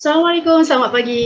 [0.00, 1.24] Assalamualaikum, selamat pagi.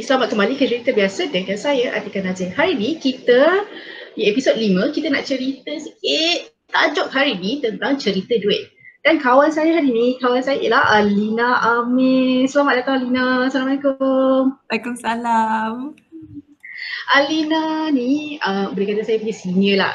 [0.00, 2.48] Selamat kembali ke cerita biasa dengan saya Atika Nazir.
[2.48, 3.68] Hari ni kita
[4.16, 8.72] di episod 5 kita nak cerita sikit tajuk hari ni tentang cerita duit.
[9.04, 12.48] Dan kawan saya hari ni, kawan saya ialah Alina Amin.
[12.48, 13.52] Selamat datang Alina.
[13.52, 14.64] Assalamualaikum.
[14.64, 15.92] Waalaikumsalam.
[17.20, 19.92] Alina ni uh, boleh kata saya punya senior lah.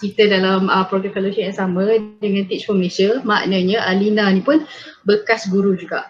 [0.00, 1.84] Kita dalam uh, program fellowship yang sama
[2.24, 3.20] dengan Teach for Malaysia.
[3.20, 4.64] Maknanya Alina ni pun
[5.04, 6.08] bekas guru juga.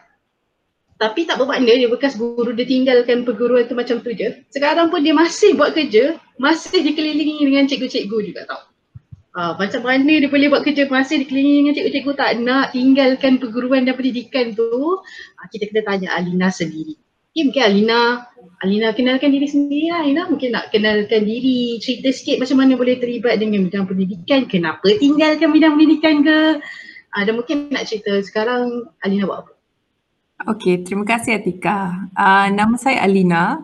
[1.00, 4.36] Tapi tak bermakna dia bekas guru dia tinggalkan perguruan tu macam tu je.
[4.52, 8.60] Sekarang pun dia masih buat kerja, masih dikelilingi dengan cikgu-cikgu juga tau.
[9.32, 13.88] Ha, macam mana dia boleh buat kerja masih dikelilingi dengan cikgu-cikgu tak nak tinggalkan perguruan
[13.88, 15.00] dan pendidikan tu.
[15.40, 17.00] Ha, kita kena tanya Alina sendiri.
[17.32, 18.00] Okay, mungkin Alina,
[18.60, 20.28] Alina kenalkan diri sendiri lah Alina.
[20.28, 25.48] Mungkin nak kenalkan diri, cerita sikit macam mana boleh terlibat dengan bidang pendidikan, kenapa tinggalkan
[25.48, 26.38] bidang pendidikan ke.
[27.16, 29.59] Ha, dan mungkin nak cerita sekarang Alina buat apa?
[30.48, 32.08] Okey, terima kasih Atika.
[32.16, 33.60] Uh, nama saya Alina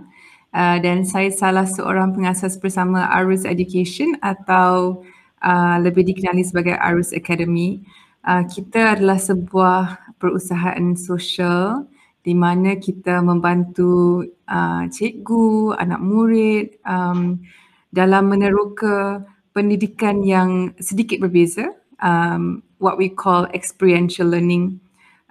[0.53, 5.01] uh, dan saya salah seorang pengasas bersama Arus Education atau
[5.41, 7.81] uh, lebih dikenali sebagai Arus Academy.
[8.29, 11.89] Uh, kita adalah sebuah perusahaan sosial
[12.21, 17.41] di mana kita membantu uh, cikgu, anak murid um,
[17.89, 19.25] dalam meneroka
[19.57, 21.73] pendidikan yang sedikit berbeza,
[22.05, 24.77] um, what we call experiential learning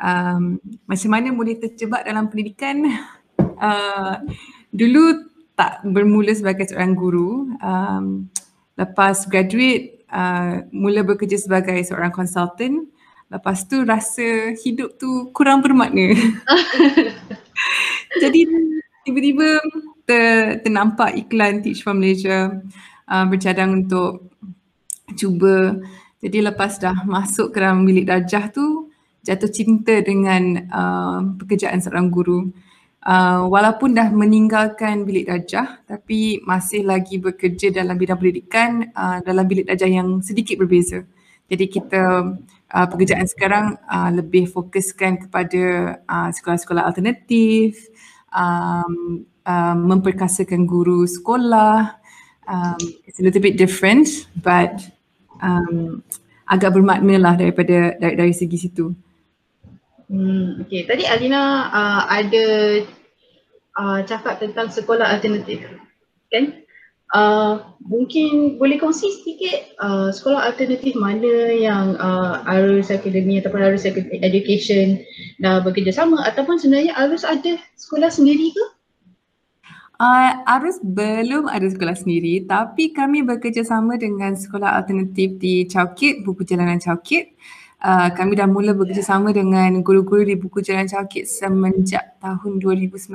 [0.06, 2.86] um, macam mana boleh terjebak dalam pendidikan?
[3.58, 4.22] Uh,
[4.70, 7.50] dulu tak bermula sebagai seorang guru.
[7.64, 8.30] Um,
[8.78, 12.86] lepas graduate uh, mula bekerja sebagai seorang consultant.
[13.34, 16.14] Lepas tu rasa hidup tu kurang bermakna.
[18.22, 18.46] Jadi
[19.02, 19.60] tiba-tiba
[20.06, 22.54] ter, ternampak iklan Teach for Malaysia
[23.10, 24.30] uh, bercadang untuk
[25.18, 25.82] cuba.
[26.22, 28.85] Jadi lepas dah masuk ke dalam bilik darjah tu
[29.26, 32.54] jatuh cinta dengan uh, pekerjaan seorang guru.
[33.06, 39.46] Uh, walaupun dah meninggalkan bilik darjah tapi masih lagi bekerja dalam bidang pendidikan uh, dalam
[39.46, 41.06] bilik darjah yang sedikit berbeza.
[41.46, 42.34] Jadi kita
[42.74, 45.64] uh, pekerjaan sekarang uh, lebih fokuskan kepada
[46.10, 47.78] uh, sekolah-sekolah alternatif,
[48.34, 52.02] um, uh, memperkasakan guru sekolah.
[52.46, 54.10] Um, it's a little bit different
[54.42, 54.82] but
[55.42, 56.02] um,
[56.46, 58.94] agak bermakna lah daripada dari, dari segi situ.
[60.06, 60.86] Hmm, okay.
[60.86, 62.46] Tadi Alina uh, ada
[63.78, 65.66] uh, cakap tentang sekolah alternatif,
[66.30, 66.66] kan?
[67.14, 73.86] Uh, mungkin boleh kongsi sedikit uh, sekolah alternatif mana yang uh, Arus Academy ataupun Arus
[73.86, 75.00] Education
[75.38, 78.66] dah bekerjasama ataupun sebenarnya Arus ada sekolah sendiri ke?
[79.96, 86.44] Uh, Arus belum ada sekolah sendiri tapi kami bekerjasama dengan sekolah alternatif di Chowkit, Buku
[86.44, 87.32] Jalanan Chowkit
[87.86, 93.14] kami dah mula bekerjasama dengan guru-guru di Buku Jalan Cakit semenjak tahun 2019.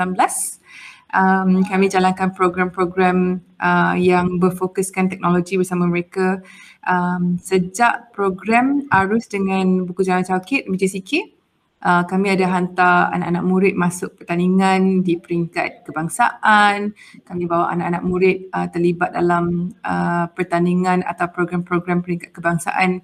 [1.11, 6.39] Um, kami jalankan program-program uh, yang berfokuskan teknologi bersama mereka
[6.87, 11.41] um, sejak program arus dengan Buku Jalan Cakit, BJCK
[11.85, 16.93] uh, kami ada hantar anak-anak murid masuk pertandingan di peringkat kebangsaan.
[17.25, 23.01] Kami bawa anak-anak murid uh, terlibat dalam uh, pertandingan atau program-program peringkat kebangsaan.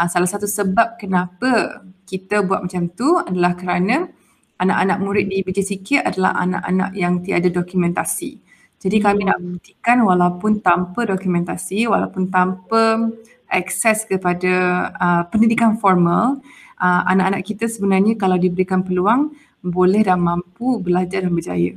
[0.00, 4.08] Uh, salah satu sebab kenapa kita buat macam tu adalah kerana
[4.56, 8.40] anak-anak murid di BJCK adalah anak-anak yang tiada dokumentasi.
[8.80, 13.12] Jadi kami nak buktikan walaupun tanpa dokumentasi, walaupun tanpa
[13.52, 16.40] akses kepada uh, pendidikan formal,
[16.80, 21.76] uh, anak-anak kita sebenarnya kalau diberikan peluang boleh dan mampu belajar dan berjaya.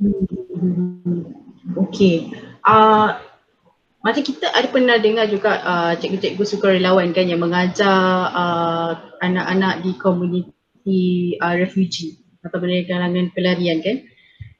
[0.00, 1.28] Hmm.
[1.76, 2.32] Okey.
[2.64, 3.20] Uh,
[4.00, 9.92] macam kita ada pernah dengar juga uh, cikgu-cikgu sukarelawan kan yang mengajar uh, anak-anak di
[10.00, 14.00] komuniti uh, refugee atau dari kalangan pelarian kan.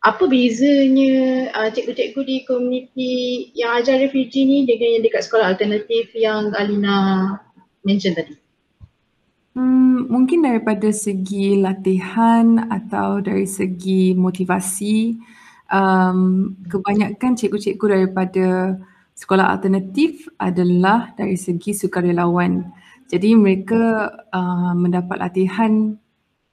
[0.00, 3.12] Apa bezanya uh, cikgu-cikgu di komuniti
[3.56, 7.36] yang ajar refugee ni dengan yang dekat sekolah alternatif yang Alina
[7.84, 8.36] mention tadi?
[9.56, 15.16] Hmm, mungkin daripada segi latihan atau dari segi motivasi,
[15.72, 18.76] um, kebanyakan cikgu-cikgu daripada
[19.14, 22.64] sekolah alternatif adalah dari segi sukarelawan.
[23.10, 25.98] Jadi mereka uh, mendapat latihan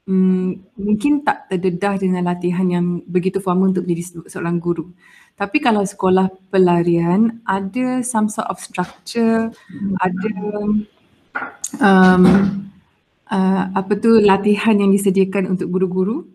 [0.09, 4.89] um, mungkin tak terdedah dengan latihan yang begitu formal untuk menjadi seorang guru.
[5.37, 9.53] Tapi kalau sekolah pelarian ada some sort of structure,
[10.01, 10.31] ada
[11.77, 12.23] um,
[13.29, 16.25] uh, apa tu latihan yang disediakan untuk guru-guru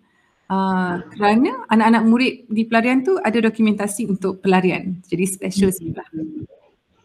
[0.52, 6.08] uh, kerana anak-anak murid di pelarian tu ada dokumentasi untuk pelarian jadi special sikit lah.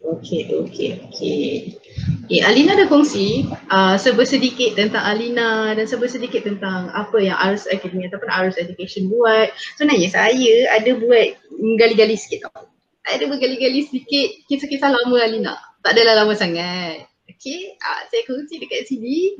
[0.08, 1.76] Okay, okay, okay.
[2.24, 8.08] Okay, Alina dah kongsi uh, sedikit tentang Alina dan sedikit tentang apa yang Arus Academy
[8.08, 9.52] ataupun Arus Education buat.
[9.76, 11.36] Sebenarnya saya ada buat
[11.76, 12.72] gali-gali sikit tau.
[13.08, 15.54] Ada bergali-gali sikit kisah-kisah lama Alina.
[15.84, 17.04] Tak adalah lama sangat.
[17.28, 19.36] Okay, uh, saya kongsi dekat sini.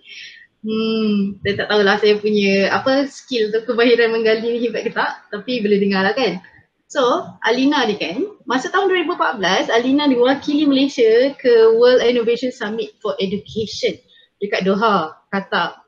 [0.58, 5.28] Hmm, saya tak tahulah saya punya apa skill atau kemahiran menggali ni hebat ke tak.
[5.31, 6.43] Tapi boleh dengar lah kan.
[6.88, 7.05] So,
[7.44, 14.00] Alina ni kan, masa tahun 2014, Alina diwakili Malaysia ke World Innovation Summit for Education
[14.40, 15.84] dekat Doha, Qatar.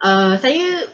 [0.00, 0.88] Uh, saya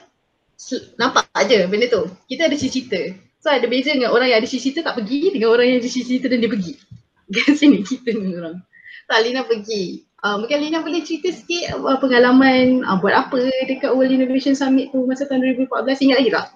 [0.99, 2.11] nampak aja benda tu.
[2.27, 3.15] Kita ada cita-cita.
[3.39, 6.27] So ada beza dengan orang yang ada cita-cita tak pergi dengan orang yang ada cita-cita
[6.27, 6.75] dan dia pergi.
[7.35, 8.59] Kat sini kita ni orang.
[9.07, 10.08] So Alina pergi.
[10.19, 13.39] Uh, mungkin Alina boleh cerita sikit uh, pengalaman uh, buat apa
[13.71, 16.05] dekat World Innovation Summit tu masa tahun 2014.
[16.11, 16.47] Ingat lagi tak?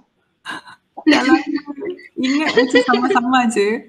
[2.18, 3.86] ingat macam sama-sama je.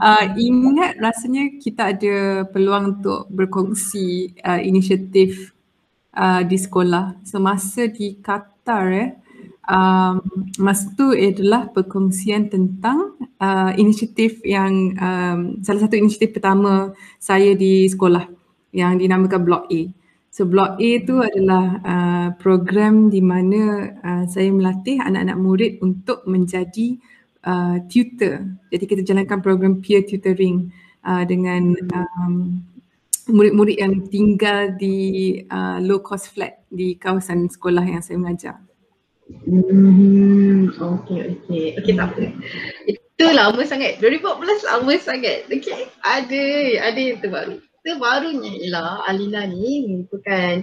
[0.00, 5.52] Uh, ingat rasanya kita ada peluang untuk berkongsi uh, inisiatif
[6.16, 7.20] uh, di sekolah.
[7.28, 9.10] Semasa di Qatar eh,
[9.68, 10.24] um,
[10.56, 17.84] masa tu adalah perkongsian tentang uh, inisiatif yang um, salah satu inisiatif pertama saya di
[17.92, 18.41] sekolah
[18.72, 19.82] yang dinamakan Block A.
[20.32, 26.24] So Block A tu adalah uh, program di mana uh, saya melatih anak-anak murid untuk
[26.24, 26.96] menjadi
[27.44, 28.40] uh, tutor.
[28.72, 30.72] Jadi kita jalankan program peer tutoring
[31.04, 32.64] uh, dengan um,
[33.28, 38.56] murid-murid yang tinggal di uh, low cost flat di kawasan sekolah yang saya mengajar.
[39.28, 41.76] Hmm, okay, okay.
[41.76, 42.32] Okay, tak apa.
[42.88, 44.00] Itu lama sangat.
[44.00, 45.44] 2014 lama sangat.
[45.52, 46.42] Okay, ada,
[46.88, 50.62] ada yang terbaru terbarunya ialah Alina ni merupakan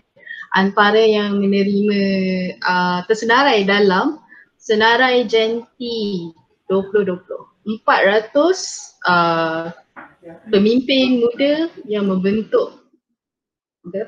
[0.55, 2.01] antara yang menerima
[2.63, 4.23] uh, tersenarai dalam
[4.57, 6.31] senarai Genti
[6.71, 7.75] 2020.
[7.85, 8.33] 400
[9.05, 9.69] uh,
[10.49, 12.81] pemimpin muda yang membentuk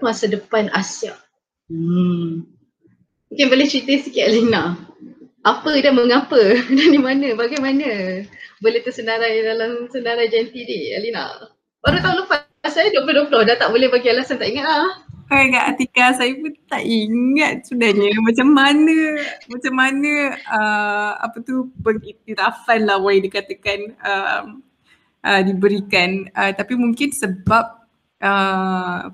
[0.02, 1.14] masa depan Asia.
[1.70, 2.46] Hmm.
[3.32, 4.76] Mungkin boleh cerita sikit Alina.
[5.42, 6.38] Apa dan mengapa
[6.78, 8.22] dan di mana, bagaimana
[8.62, 11.50] boleh tersenarai dalam senarai Genti ni Alina?
[11.82, 14.94] Baru tahun lepas saya 2020 dah tak boleh bagi alasan tak ingat lah.
[15.32, 18.98] Kau ingat Atika, saya pun tak ingat sebenarnya macam mana,
[19.48, 20.14] macam mana
[20.52, 24.44] uh, apa tu pengiktirafan lah boleh dikatakan uh,
[25.24, 26.28] uh, diberikan.
[26.36, 27.66] Uh, tapi mungkin sebab
[28.22, 29.10] uh,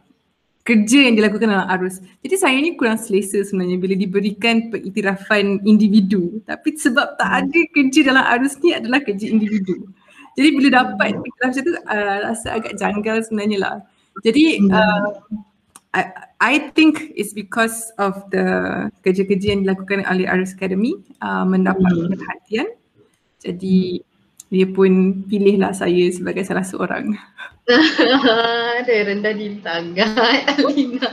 [0.68, 2.04] kerja yang dilakukan dalam arus.
[2.20, 6.44] Jadi saya ni kurang selesa sebenarnya bila diberikan pengiktirafan individu.
[6.44, 9.88] Tapi sebab tak ada kerja dalam arus ni adalah kerja individu.
[10.38, 13.76] Jadi bila dapat fikiran macam tu uh, rasa agak janggal sebenarnya lah.
[14.22, 14.70] Jadi hmm.
[14.70, 15.10] uh,
[15.98, 16.02] I,
[16.38, 18.46] I think it's because of the
[19.02, 20.94] kerja-kerja yang dilakukan oleh Aris Academy
[21.26, 22.14] uh, mendapat hmm.
[22.14, 22.68] perhatian.
[23.42, 24.06] Jadi
[24.48, 27.18] dia pun pilihlah saya sebagai salah seorang.
[28.80, 29.92] Ada rendah bintang
[30.56, 31.12] Alina.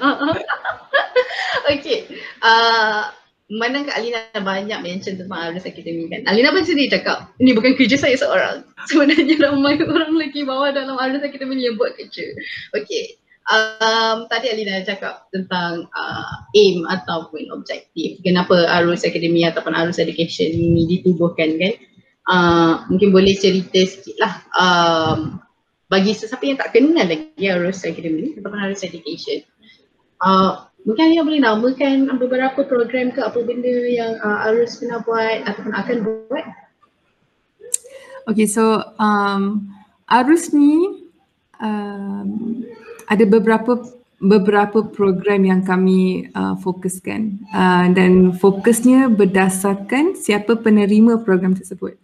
[1.74, 2.06] okay.
[2.38, 3.10] Uh,
[3.52, 6.24] mana Kak Alina banyak mention tentang Arus Academy kan.
[6.24, 8.64] Alina pun sendiri cakap, ini bukan kerja saya seorang.
[8.88, 12.24] Sebenarnya ramai orang lagi bawah dalam Arus Academy yang buat kerja.
[12.72, 13.20] Okay.
[13.44, 18.16] Um, tadi Alina cakap tentang uh, aim ataupun objektif.
[18.24, 21.74] Kenapa Arus Academy ataupun Arus Education ini ditubuhkan kan.
[22.24, 24.34] Uh, mungkin boleh cerita sikit lah.
[24.56, 25.44] Um,
[25.92, 29.44] bagi sesiapa yang tak kenal lagi Arus Academy ataupun Arus Education.
[30.24, 35.40] Uh, Mungkin Alia boleh namakan beberapa program ke apa benda yang uh, Arus pernah buat
[35.48, 36.44] ataupun akan buat?
[38.28, 39.64] Okay, so um,
[40.12, 41.08] Arus ni
[41.56, 42.60] um,
[43.08, 43.80] ada beberapa
[44.20, 51.96] beberapa program yang kami uh, fokuskan uh, dan fokusnya berdasarkan siapa penerima program tersebut.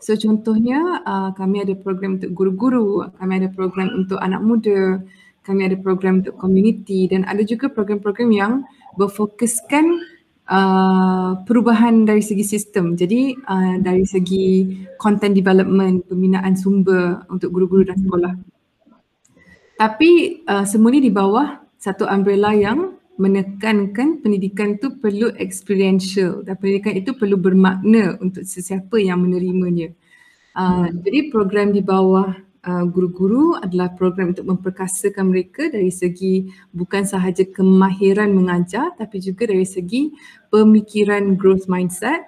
[0.00, 5.02] So contohnya uh, kami ada program untuk guru-guru, kami ada program untuk anak muda,
[5.44, 8.52] kami ada program untuk community dan ada juga program-program yang
[9.00, 9.84] berfokuskan
[10.50, 12.98] uh, perubahan dari segi sistem.
[12.98, 14.46] Jadi uh, dari segi
[14.98, 18.32] content development, pembinaan sumber untuk guru-guru dan sekolah.
[19.80, 26.56] Tapi uh, semua ni di bawah satu umbrella yang menekankan pendidikan itu perlu experiential dan
[26.56, 29.92] pendidikan itu perlu bermakna untuk sesiapa yang menerimanya.
[30.56, 31.04] Uh, hmm.
[31.04, 36.44] Jadi program di bawah Uh, guru-guru adalah program untuk memperkasakan mereka dari segi
[36.76, 40.12] bukan sahaja kemahiran mengajar tapi juga dari segi
[40.52, 42.20] pemikiran growth mindset.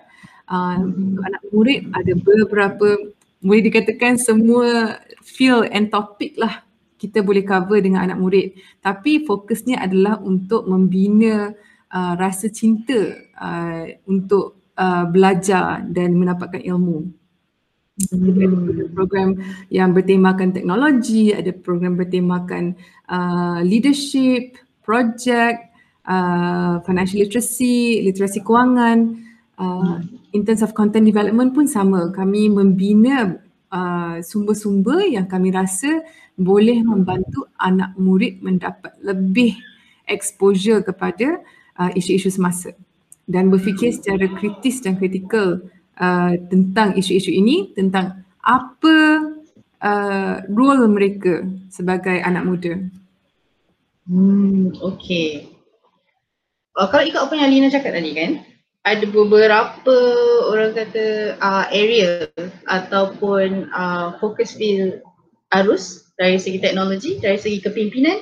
[0.49, 2.89] Uh, untuk anak murid ada beberapa
[3.45, 6.65] boleh dikatakan semua field and topic lah
[6.97, 8.49] kita boleh cover dengan anak murid
[8.81, 11.53] tapi fokusnya adalah untuk membina
[11.93, 17.22] uh, rasa cinta uh, untuk uh, belajar dan mendapatkan ilmu.
[17.93, 18.89] Hmm.
[18.97, 19.37] program
[19.69, 22.73] yang bertemakan teknologi, ada program bertemakan
[23.13, 25.61] uh, leadership, project,
[26.09, 29.21] uh, financial literacy, literasi kewangan.
[29.61, 30.01] Uh.
[30.33, 32.09] In terms of content development pun sama.
[32.09, 33.37] Kami membina
[33.69, 36.01] uh, sumber-sumber yang kami rasa
[36.41, 39.53] boleh membantu anak murid mendapat lebih
[40.09, 41.45] exposure kepada
[41.77, 42.73] uh, isu-isu semasa
[43.29, 45.61] dan berfikir secara kritis dan kritikal
[45.99, 48.97] uh, tentang isu-isu ini tentang apa
[49.83, 52.73] uh, role mereka sebagai anak muda.
[54.07, 55.53] Hmm, okay.
[56.75, 58.43] Uh, kalau ikut apa yang Lina cakap tadi kan,
[58.83, 59.97] ada beberapa
[60.51, 62.27] orang kata uh, area
[62.67, 64.99] ataupun uh, fokus field
[65.55, 68.19] arus dari segi teknologi, dari segi kepimpinan,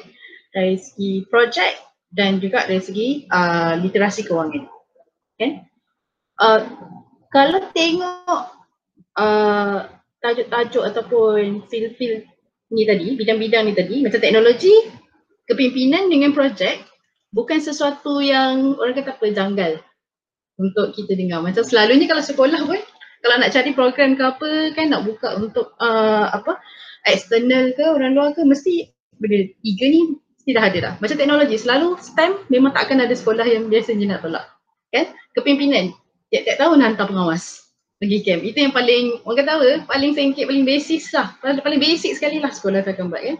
[0.53, 1.79] dari segi projek
[2.11, 4.67] dan juga dari segi uh, literasi kewangan.
[5.39, 5.65] Okay?
[6.37, 6.61] Uh,
[7.31, 8.43] kalau tengok
[9.15, 9.79] uh,
[10.19, 12.27] tajuk-tajuk ataupun feel-feel
[12.75, 14.75] ni tadi, bidang-bidang ni tadi, macam teknologi,
[15.47, 16.83] kepimpinan dengan projek,
[17.31, 19.73] bukan sesuatu yang orang kata apa, janggal
[20.59, 21.41] untuk kita dengar.
[21.41, 22.83] Macam selalunya kalau sekolah pun,
[23.23, 26.57] kalau nak cari program ke apa kan nak buka untuk uh, apa
[27.05, 28.89] eksternal ke orang luar ke mesti
[29.21, 30.93] benda tiga ni mesti dah ada dah.
[31.05, 34.45] Macam teknologi selalu STEM memang tak akan ada sekolah yang biasanya nak tolak.
[34.89, 35.13] Kan?
[35.37, 35.93] Kepimpinan
[36.31, 37.71] tiap-tiap tahun hantar pengawas
[38.01, 38.41] pergi camp.
[38.41, 41.37] Itu yang paling, orang kata apa, paling sengkit, paling basic lah.
[41.45, 43.37] Paling, paling basic sekali lah sekolah akan buat kan.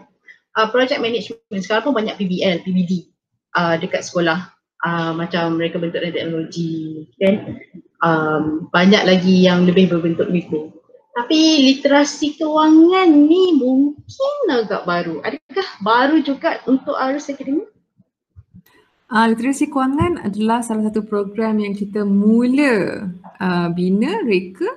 [0.51, 3.09] Uh, project management, sekarang pun banyak PBL, PBD
[3.57, 4.51] uh, dekat sekolah.
[4.81, 7.57] Uh, macam mereka bentuk teknologi kan.
[8.01, 10.73] Um, banyak lagi yang lebih berbentuk mikro.
[11.11, 15.21] Tapi literasi kewangan ni mungkin agak baru.
[15.21, 17.70] Adakah baru juga untuk arus akademik?
[19.11, 23.11] Uh, literasi kewangan adalah salah satu program yang kita mula
[23.43, 24.71] uh, bina reka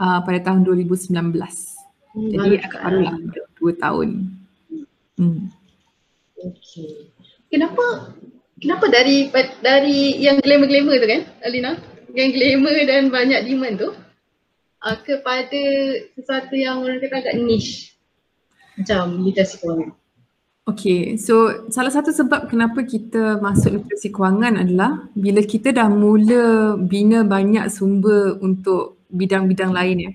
[0.00, 1.12] uh, pada tahun 2019.
[1.12, 3.16] Hmm, Jadi agak baru lah,
[3.60, 4.08] dua tahun.
[5.20, 5.52] Hmm.
[6.32, 7.12] Okay.
[7.52, 8.16] Kenapa
[8.56, 9.28] kenapa dari
[9.60, 11.76] dari yang glamour-glamour tu kan Alina?
[12.16, 13.90] Yang glamour dan banyak demand tu
[14.80, 15.62] uh, kepada
[16.16, 17.92] sesuatu yang orang kata agak niche
[18.80, 19.92] macam literasi kewangan.
[20.64, 26.80] Okay, so salah satu sebab kenapa kita masuk literasi kewangan adalah bila kita dah mula
[26.80, 30.12] bina banyak sumber untuk bidang-bidang lain ya.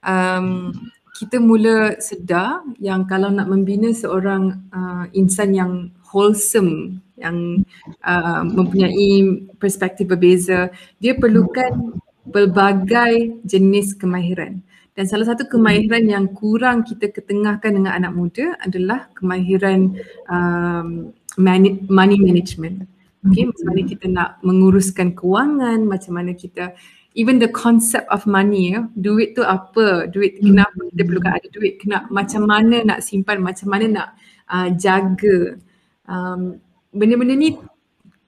[0.00, 0.72] Um,
[1.20, 7.60] kita mula sedar yang kalau nak membina seorang uh, insan yang wholesome, yang
[8.00, 14.64] uh, mempunyai perspektif berbeza, dia perlukan pelbagai jenis kemahiran.
[15.00, 19.96] Dan salah satu kemahiran yang kurang kita ketengahkan dengan anak muda adalah kemahiran
[20.28, 22.84] um, money management.
[23.24, 26.76] Okay, macam mana kita nak menguruskan kewangan, macam mana kita
[27.16, 31.80] even the concept of money ya, duit tu apa, duit kenapa kita perlukan ada duit,
[31.80, 34.08] kena macam mana nak simpan, macam mana nak
[34.52, 35.56] uh, jaga.
[36.04, 36.60] Um,
[36.92, 37.56] benda-benda ni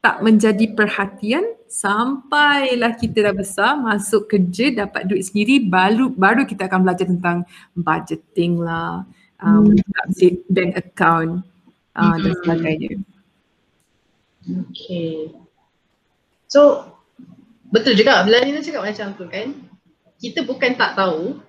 [0.01, 6.69] tak menjadi perhatian sampailah kita dah besar masuk kerja dapat duit sendiri baru baru kita
[6.69, 9.09] akan belajar tentang budgeting lah
[9.41, 10.37] um, hmm.
[10.53, 11.33] bank account
[11.97, 12.19] uh, hmm.
[12.21, 12.93] dan sebagainya.
[14.69, 15.33] Okay.
[16.53, 16.93] So
[17.73, 19.57] betul juga bila Nina cakap macam tu kan
[20.21, 21.41] kita bukan tak tahu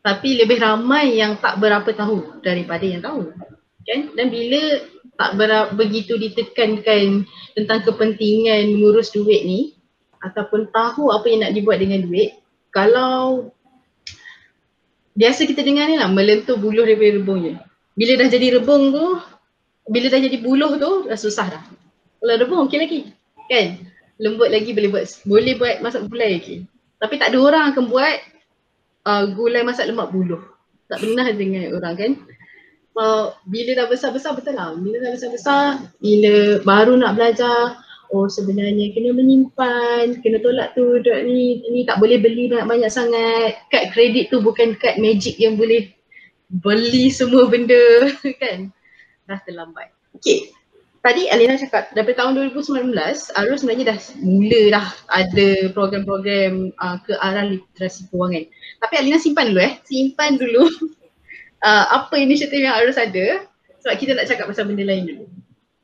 [0.00, 3.28] tapi lebih ramai yang tak berapa tahu daripada yang tahu
[3.84, 4.62] kan dan bila
[5.20, 9.76] tak berapa, begitu ditekankan tentang kepentingan mengurus duit ni
[10.24, 12.40] ataupun tahu apa yang nak dibuat dengan duit
[12.72, 13.52] kalau
[15.12, 17.52] biasa kita dengar ni lah melentur buluh daripada rebung je.
[18.00, 19.20] Bila dah jadi rebung tu
[19.92, 21.62] bila dah jadi buluh tu dah susah dah.
[22.24, 22.98] Kalau rebung okey lagi
[23.44, 23.76] kan?
[24.16, 26.64] Lembut lagi boleh buat boleh buat masak gulai lagi.
[26.96, 28.16] Tapi tak ada orang akan buat
[29.04, 30.40] uh, gulai masak lemak buluh.
[30.88, 32.10] Tak pernah dengar orang kan
[33.00, 35.62] uh, bila dah besar-besar betul lah bila dah besar-besar
[36.04, 37.80] bila baru nak belajar
[38.12, 43.64] oh sebenarnya kena menyimpan kena tolak tu duit ni ni tak boleh beli banyak-banyak sangat.
[43.72, 45.88] Kad kredit tu bukan kad magic yang boleh
[46.50, 48.10] beli semua benda
[48.42, 48.68] kan?
[49.24, 49.94] Dah terlambat.
[50.18, 50.50] Okay
[51.00, 52.92] tadi Alina cakap daripada tahun 2019
[53.36, 58.44] Arul sebenarnya dah mula dah ada program-program uh, ke arah literasi kewangan.
[58.84, 59.74] Tapi Alina simpan dulu eh?
[59.88, 60.64] Simpan dulu
[61.64, 63.46] uh, apa inisiatif yang harus ada
[63.80, 65.26] sebab kita nak cakap pasal benda lain dulu.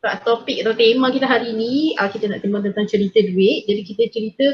[0.01, 3.65] Sebab topik atau tema kita hari ni uh, kita nak timbang tentang cerita duit.
[3.65, 4.47] Jadi kita cerita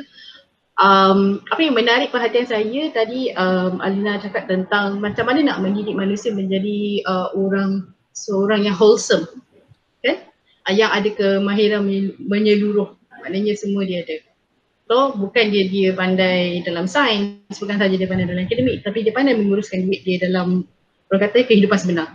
[0.79, 5.99] um, apa yang menarik perhatian saya tadi um, Alina cakap tentang macam mana nak mendidik
[5.99, 9.27] manusia menjadi uh, orang seorang yang wholesome.
[10.07, 10.23] Kan?
[10.71, 11.83] Uh, yang ada kemahiran
[12.23, 12.95] menyeluruh.
[13.23, 14.23] Maknanya semua dia ada.
[14.87, 19.15] So bukan dia dia pandai dalam sains, bukan saja dia pandai dalam akademik tapi dia
[19.15, 20.67] pandai menguruskan duit dia dalam
[21.13, 22.09] orang kata kehidupan sebenar.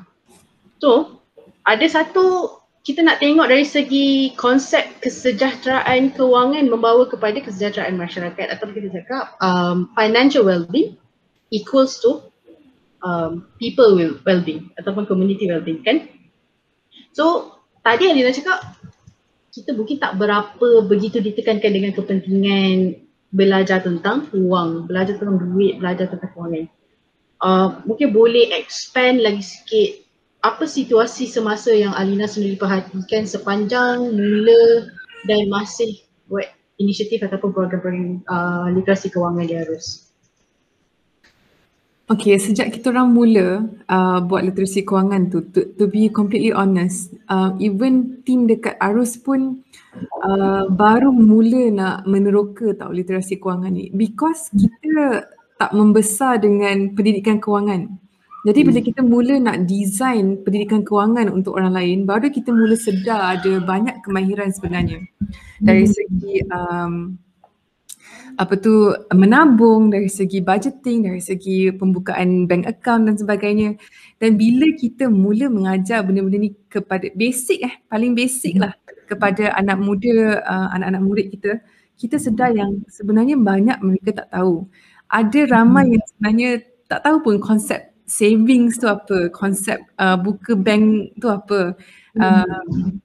[0.81, 1.21] So
[1.61, 8.65] ada satu kita nak tengok dari segi konsep kesejahteraan kewangan membawa kepada kesejahteraan masyarakat atau
[8.73, 10.97] kita cakap um, financial well-being
[11.53, 12.25] equals to
[13.05, 13.93] um, people
[14.25, 16.09] well-being ataupun community well-being kan.
[17.13, 17.53] So
[17.85, 18.65] tadi Alina cakap
[19.53, 23.03] kita mungkin tak berapa begitu ditekankan dengan kepentingan
[23.35, 26.71] belajar tentang wang, belajar tentang duit, belajar tentang kewangan.
[27.37, 29.89] Uh, mungkin boleh expand lagi sikit
[30.41, 34.89] apa situasi semasa yang Alina sendiri perhatikan sepanjang mula
[35.25, 40.07] dan masih buat inisiatif ataupun program-program uh, literasi kewangan di Arus?
[42.07, 47.11] Okay, sejak kita orang mula uh, buat literasi kewangan tu, to, to be completely honest,
[47.27, 49.67] uh, even team dekat Arus pun
[50.23, 55.27] uh, baru mula nak meneroka tau literasi kewangan ni because kita
[55.57, 57.97] tak membesar dengan pendidikan kewangan.
[58.47, 58.87] Jadi bila hmm.
[58.87, 63.99] kita mula nak design pendidikan kewangan untuk orang lain, baru kita mula sedar ada banyak
[64.07, 65.03] kemahiran sebenarnya.
[65.59, 65.91] Dari hmm.
[65.91, 67.19] segi um,
[68.37, 73.75] apa tu menabung, dari segi budgeting, dari segi pembukaan bank account dan sebagainya.
[74.21, 78.71] Dan bila kita mula mengajar benda-benda ni kepada basic eh, paling basic lah
[79.09, 81.51] kepada anak muda, uh, anak-anak murid kita,
[81.97, 84.69] kita sedar yang sebenarnya banyak mereka tak tahu.
[85.07, 86.51] Ada ramai yang sebenarnya
[86.87, 91.75] tak tahu pun konsep savings tu apa, konsep uh, buka bank tu apa.
[92.17, 92.95] Uh,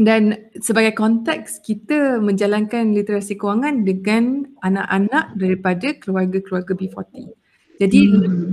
[0.00, 7.28] dan sebagai konteks kita menjalankan literasi kewangan dengan anak-anak daripada keluarga-keluarga B40.
[7.76, 8.48] Jadi hmm.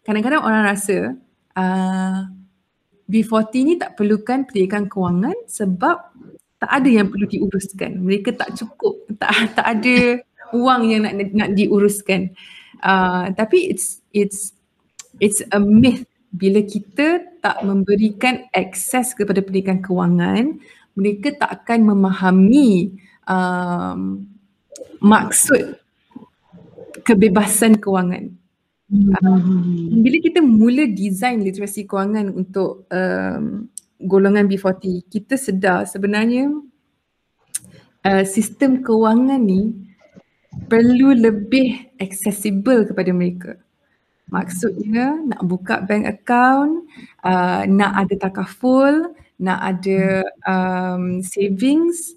[0.00, 1.12] kadang-kadang orang rasa
[1.52, 2.24] uh,
[3.04, 6.16] B40 ni tak perlukan pendidikan kewangan sebab
[6.56, 8.00] tak ada yang perlu diuruskan.
[8.00, 10.24] Mereka tak cukup, tak tak ada
[10.54, 12.32] wang yang nak nak diuruskan.
[12.78, 14.54] Uh, tapi it's it's
[15.18, 16.06] it's a myth.
[16.28, 20.60] Bila kita tak memberikan akses kepada pendidikan kewangan
[20.98, 22.98] mereka tak akan memahami
[23.30, 24.26] um,
[24.98, 25.78] maksud
[27.06, 28.34] kebebasan kewangan.
[28.88, 33.68] Um, bila kita mula design literasi kewangan untuk um,
[34.00, 36.50] golongan B40 kita sedar sebenarnya
[38.02, 39.87] uh, sistem kewangan ni
[40.66, 43.52] perlu lebih accessible kepada mereka
[44.28, 46.84] Maksudnya nak buka bank account,
[47.24, 52.12] uh, nak ada takaful, nak ada um, savings,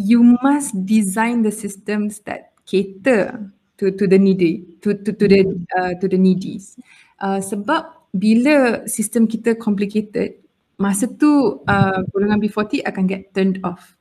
[0.00, 3.44] you must design the systems that cater
[3.76, 5.44] to to the needy, to to to the
[5.76, 6.80] uh, to the needies.
[7.20, 10.40] Uh, sebab bila sistem kita complicated,
[10.80, 14.00] masa tu uh, golongan B40 akan get turned off.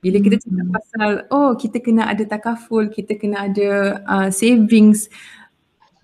[0.00, 5.12] Bila kita cakap pasal, oh kita kena ada takaful, kita kena ada uh, savings,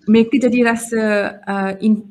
[0.05, 1.03] mereka jadi rasa
[1.41, 2.05] uh, in,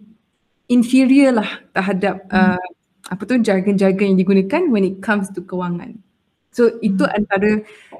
[0.66, 2.66] inferior lah terhadap uh,
[3.06, 6.02] apa tu jargon-jargon yang digunakan when it comes to kewangan.
[6.50, 7.16] So itu hmm.
[7.16, 7.50] antara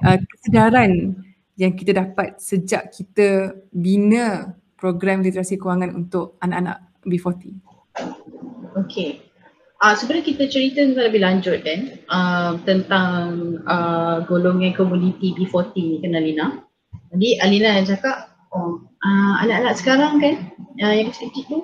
[0.03, 1.23] uh, kesedaran
[1.57, 7.55] yang kita dapat sejak kita bina program literasi kewangan untuk anak-anak B40.
[8.77, 9.26] Okay.
[9.77, 16.17] Uh, sebenarnya kita cerita lebih lanjut kan uh, tentang uh, golongan komuniti B40 ni kan
[16.17, 16.47] Alina.
[17.13, 20.35] Jadi Alina yang cakap oh, uh, anak-anak sekarang kan
[20.81, 21.59] uh, yang kecil-kecil tu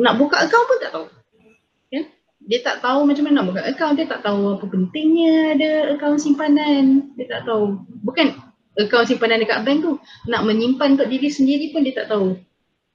[0.00, 1.06] nak buka account pun tak tahu.
[1.92, 2.04] Kan?
[2.48, 6.18] Dia tak tahu macam mana nak buka account, dia tak tahu apa pentingnya ada account
[6.18, 7.12] simpanan.
[7.14, 7.78] Dia tak tahu.
[8.02, 8.34] Bukan
[8.80, 12.40] account simpanan dekat bank tu, nak menyimpan untuk diri sendiri pun dia tak tahu.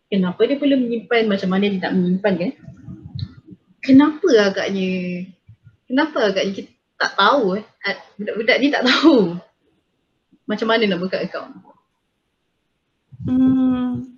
[0.07, 2.51] Kenapa dia perlu menyimpan, macam mana dia tak menyimpan kan?
[3.87, 5.23] Kenapa agaknya,
[5.87, 7.63] kenapa agaknya kita tak tahu eh,
[8.19, 9.37] budak-budak ni tak tahu
[10.47, 11.53] macam mana nak buka account.
[13.27, 14.17] Hmm.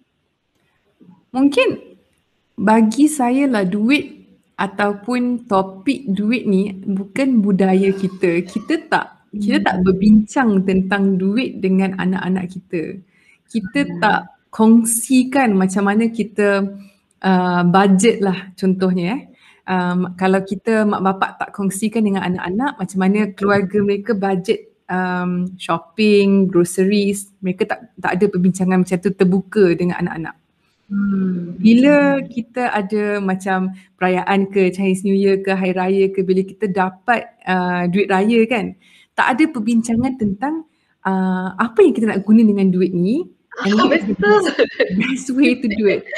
[1.30, 1.68] Mungkin
[2.58, 4.26] bagi saya lah duit
[4.58, 8.42] ataupun topik duit ni bukan budaya kita.
[8.46, 12.98] Kita tak kita tak berbincang tentang duit dengan anak-anak kita.
[13.46, 16.66] Kita tak kongsikan macam mana kita
[17.22, 19.22] uh, budget lah contohnya eh.
[19.70, 25.46] Um, kalau kita mak bapak tak kongsikan dengan anak-anak macam mana keluarga mereka budget um,
[25.62, 30.36] shopping, groceries, mereka tak tak ada perbincangan macam tu terbuka dengan anak-anak.
[30.90, 31.54] Hmm.
[31.62, 36.66] Bila kita ada macam perayaan ke Chinese New Year ke Hari Raya ke bila kita
[36.66, 38.74] dapat uh, duit raya kan,
[39.14, 40.66] tak ada perbincangan tentang
[41.06, 43.22] uh, apa yang kita nak guna dengan duit ni
[43.70, 44.50] and oh, betul.
[44.98, 46.10] best way to do it.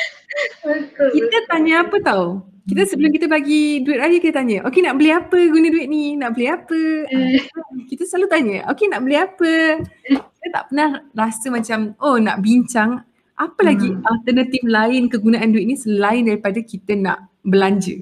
[0.64, 1.50] Betul, kita betul.
[1.52, 2.51] tanya apa tahu?
[2.69, 6.13] Kita sebelum kita bagi duit raya kita tanya, okey nak beli apa guna duit ni?
[6.13, 6.82] Nak beli apa?
[7.89, 9.52] Kita selalu tanya, okey nak beli apa?
[10.06, 13.02] Kita tak pernah rasa macam oh nak bincang
[13.41, 14.06] apa lagi Hmm.
[14.06, 17.97] alternatif lain kegunaan duit ni selain daripada kita nak belanja.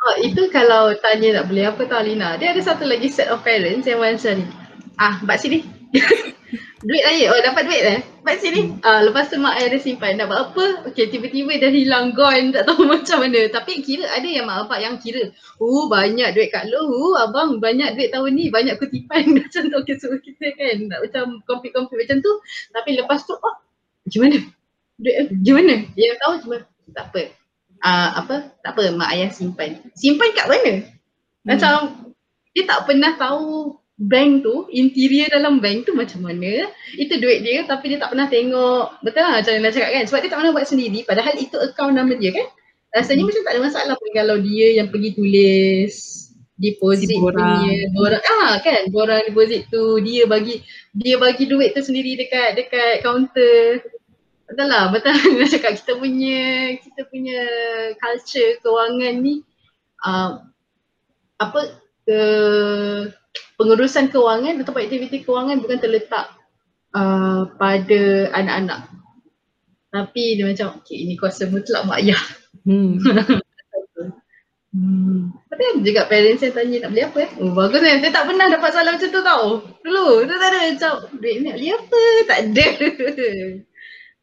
[0.00, 2.34] Oh, itu kalau tanya nak beli apa tau Alina.
[2.40, 4.46] Dia ada satu lagi set of parents yang macam ni.
[4.98, 5.62] Ah, bak sini.
[6.80, 7.26] duit raya.
[7.28, 7.98] Oh, dapat duit eh?
[8.24, 8.72] Bak sini.
[8.80, 10.16] Ah, lepas tu mak ayah ada simpan.
[10.16, 10.66] Nak buat apa?
[10.92, 12.56] Okay, tiba-tiba dah hilang gone.
[12.56, 13.40] Tak tahu macam mana.
[13.52, 15.28] Tapi kira ada yang mak bapak yang kira.
[15.60, 16.80] Oh, banyak duit kat lu.
[16.80, 18.48] Oh, abang banyak duit tahun ni.
[18.48, 19.28] Banyak kutipan.
[19.36, 20.76] macam tu okay, suruh kita kan.
[20.88, 22.32] Nak macam kompit-kompit macam tu.
[22.72, 23.54] Tapi lepas tu, oh,
[24.08, 24.38] macam mana?
[25.00, 25.74] Duit eh, macam mana?
[25.96, 26.56] Dia tahu cuma
[26.96, 27.22] tak apa.
[27.80, 30.84] Uh, apa tak apa mak ayah simpan simpan kat mana
[31.48, 32.12] macam
[32.52, 36.72] dia tak pernah tahu bank tu interior dalam bank tu macam mana?
[36.96, 39.04] Itu duit dia tapi dia tak pernah tengok.
[39.04, 40.04] Betul lah macam Nana cakap kan?
[40.08, 40.98] Sebab dia tak pernah buat sendiri.
[41.04, 42.48] Padahal itu account nama dia kan?
[42.96, 45.94] Rasanya macam tak ada masalah pun kalau dia yang pergi tulis
[46.60, 47.60] deposit Si borang.
[47.60, 48.22] punya borang.
[48.24, 48.82] Ah kan?
[48.88, 50.64] Borang deposit tu dia bagi
[50.96, 53.84] dia bagi duit tu sendiri dekat dekat kaunter.
[54.48, 57.40] Betul lah betul Nana cakap kita punya kita punya
[58.00, 59.44] culture kewangan ni
[60.08, 60.40] uh,
[61.36, 61.60] apa
[62.08, 62.20] ke
[63.60, 66.32] pengurusan kewangan atau aktiviti kewangan bukan terletak
[66.96, 68.88] uh, pada anak-anak.
[69.90, 72.22] Tapi dia macam okay, ini kuasa mutlak mak ayah.
[72.64, 72.98] Hmm.
[74.70, 75.34] Hmm.
[75.50, 77.30] Tapi ada juga parents yang tanya nak beli apa eh.
[77.42, 77.98] Oh bagus kan.
[77.98, 79.46] Saya tak pernah dapat soalan macam tu tau.
[79.82, 82.00] Dulu tu tak ada macam duit ni nak beli apa.
[82.30, 82.66] Tak ada.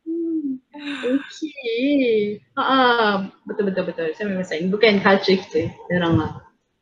[0.07, 0.47] Hmm.
[0.87, 2.39] Okay.
[2.55, 4.07] Ha betul betul betul.
[4.15, 4.71] Saya memang sayang.
[4.71, 5.67] Bukan culture kita.
[5.91, 6.31] Jarang lah.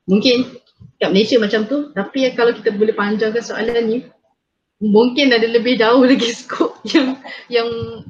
[0.06, 0.46] Mungkin
[1.00, 1.92] kat Malaysia macam tu.
[1.92, 4.00] Tapi kalau kita boleh panjangkan soalan ni.
[4.76, 7.16] Mungkin ada lebih jauh lagi skop yang
[7.48, 7.68] yang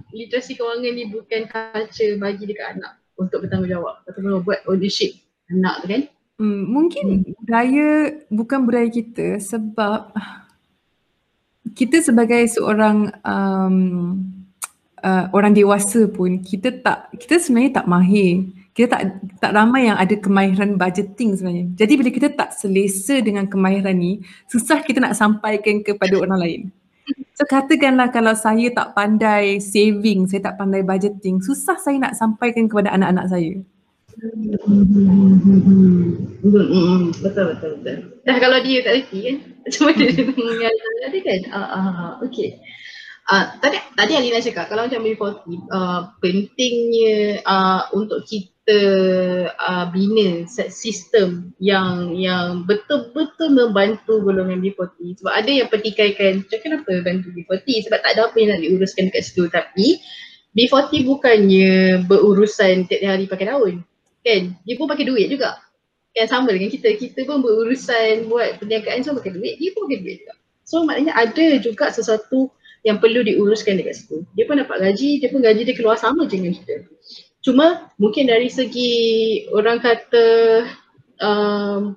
[0.10, 5.14] literasi kewangan ni bukan culture bagi dekat anak untuk bertanggungjawab ataupun buat ownership
[5.54, 6.02] anak tu kan.
[6.36, 10.12] Hmm, mungkin budaya bukan budaya kita sebab
[11.78, 13.78] kita sebagai seorang um,
[15.00, 18.52] uh, orang dewasa pun kita tak kita sebenarnya tak mahir.
[18.76, 21.72] Kita tak tak ramai yang ada kemahiran budgeting sebenarnya.
[21.80, 24.20] Jadi bila kita tak selesa dengan kemahiran ni,
[24.52, 26.62] susah kita nak sampaikan kepada orang lain.
[27.40, 32.68] So katakanlah kalau saya tak pandai saving, saya tak pandai budgeting, susah saya nak sampaikan
[32.68, 33.64] kepada anak-anak saya.
[34.16, 34.48] Hmm,
[37.20, 37.98] betul betul betul.
[38.24, 39.38] Dah kalau dia tak reti kan.
[39.68, 41.42] Macam mana dia mengajar dia kan.
[41.52, 42.56] Ah ah okey.
[43.28, 50.50] Ah tadi tadi Alina cakap kalau macam B40 uh, pentingnya uh, untuk kita uh, bina
[50.50, 57.90] sistem yang yang betul-betul membantu golongan B40 sebab ada yang pertikaikan macam kenapa bantu B40
[57.90, 59.44] sebab tak ada apa yang nak diuruskan dekat situ.
[59.50, 60.02] Tapi
[60.56, 61.74] B40 bukannya
[62.10, 63.86] berurusan tiap hari pakai daun
[64.26, 64.42] kan?
[64.66, 65.62] Dia pun pakai duit juga.
[66.16, 66.90] Kan sama dengan kita.
[66.98, 70.34] Kita pun berurusan buat perniagaan semua pakai duit dia pun pakai duit juga.
[70.66, 72.50] So maknanya ada juga sesuatu
[72.82, 74.26] yang perlu diuruskan dekat situ.
[74.34, 76.95] Dia pun dapat gaji dia pun gaji dia keluar sama je dengan kita
[77.46, 78.94] cuma mungkin dari segi
[79.54, 80.26] orang kata
[81.22, 81.94] um,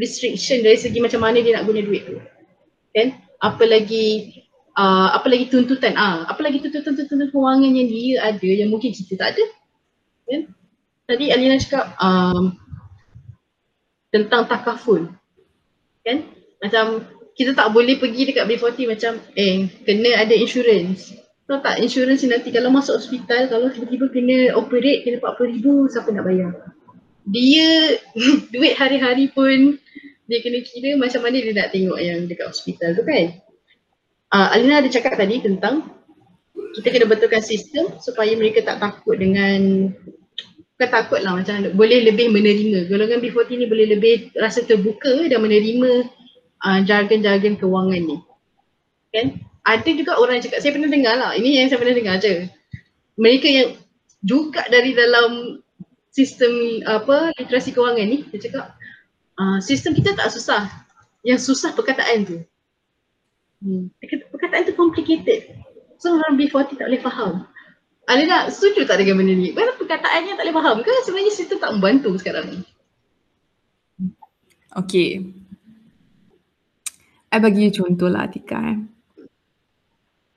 [0.00, 2.16] restriction dari segi macam mana dia nak guna duit tu.
[2.96, 3.20] Kan?
[3.44, 4.40] Apa lagi
[4.72, 5.92] uh, apa lagi tuntutan?
[6.00, 9.44] Ah apa lagi tuntutan-tuntutan kewangan yang dia ada yang mungkin kita tak ada?
[10.24, 10.40] Kan?
[11.04, 12.56] Tadi Alina cakap um,
[14.08, 15.12] tentang takaful.
[16.08, 16.24] Kan?
[16.64, 17.04] Macam
[17.36, 21.14] kita tak boleh pergi dekat B40 macam eh kena ada insurance
[21.48, 25.88] tahu tak insurance ni nanti kalau masuk hospital kalau tiba-tiba kena operate kena 40 ribu
[25.88, 26.52] siapa nak bayar?
[27.24, 27.96] Dia
[28.52, 29.80] duit hari-hari pun
[30.28, 33.40] dia kena kira macam mana dia nak tengok yang dekat hospital tu kan?
[34.28, 35.88] Uh, Alina ada cakap tadi tentang
[36.76, 39.88] kita kena betulkan sistem supaya mereka tak takut dengan
[40.76, 42.92] bukan takut lah macam boleh lebih menerima.
[42.92, 46.12] Golongan B40 ni boleh lebih rasa terbuka dan menerima
[46.60, 48.20] uh, jargon-jargon kewangan ni.
[49.16, 52.16] Kan ada juga orang yang cakap saya pernah dengar lah ini yang saya pernah dengar
[52.20, 52.46] je
[53.18, 53.68] mereka yang
[54.22, 55.62] juga dari dalam
[56.10, 58.74] sistem apa literasi kewangan ni dia cakap
[59.38, 60.66] uh, sistem kita tak susah
[61.22, 62.36] yang susah perkataan tu
[63.62, 63.90] hmm.
[64.34, 65.54] perkataan tu complicated
[65.98, 67.46] so orang B40 tak boleh faham
[68.08, 69.52] Alina setuju tak dengan benda ni?
[69.52, 72.58] Mana perkataannya tak boleh faham ke sebenarnya sistem tak membantu sekarang ni?
[74.72, 75.28] Okay.
[77.28, 78.80] I bagi contoh lah Atika eh.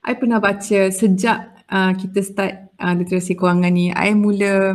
[0.02, 1.38] I pernah baca sejak
[1.70, 4.74] uh, kita start uh, literasi kewangan ni, I mula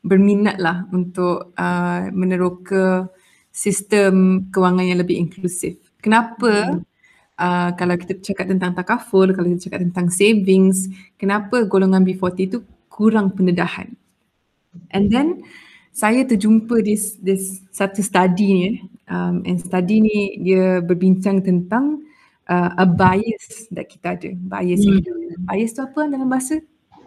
[0.00, 3.08] berminat lah untuk uh, meneroka
[3.52, 5.76] sistem kewangan yang lebih inklusif.
[6.00, 6.80] Kenapa?
[6.80, 6.84] Hmm.
[7.34, 10.86] Uh, kalau kita cakap tentang takaful, kalau kita cakap tentang savings,
[11.18, 13.90] kenapa golongan B40 tu kurang pendedahan?
[14.94, 15.42] And then
[15.94, 18.68] saya terjumpa di this satu study ni
[19.06, 22.02] um, and study ni dia berbincang tentang
[22.48, 24.30] uh, a bias that kita ada.
[24.36, 25.46] Bias hmm.
[25.48, 26.00] bias tu apa?
[26.08, 26.60] Dalam bahasa?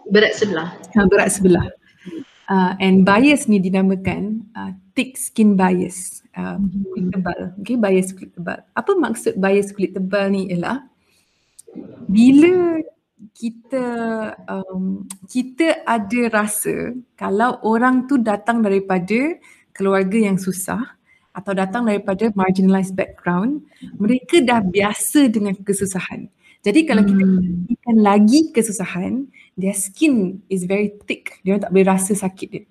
[0.08, 0.68] Berat sebelah.
[0.96, 1.66] Uh, berat sebelah.
[2.48, 6.24] Uh, and bias ni dinamakan uh, thick skin bias.
[6.32, 6.58] Uh,
[6.94, 7.40] kulit tebal.
[7.62, 8.58] Okay bias kulit tebal.
[8.72, 10.88] Apa maksud bias kulit tebal ni ialah
[12.08, 12.80] bila
[13.36, 13.86] kita
[14.48, 19.36] um, kita ada rasa kalau orang tu datang daripada
[19.76, 20.97] keluarga yang susah
[21.38, 23.62] atau datang daripada marginalized background
[23.96, 26.26] mereka dah biasa dengan kesusahan
[26.66, 28.04] jadi kalau kita berikan hmm.
[28.04, 32.66] lagi kesusahan their skin is very thick dia tak boleh rasa sakit dia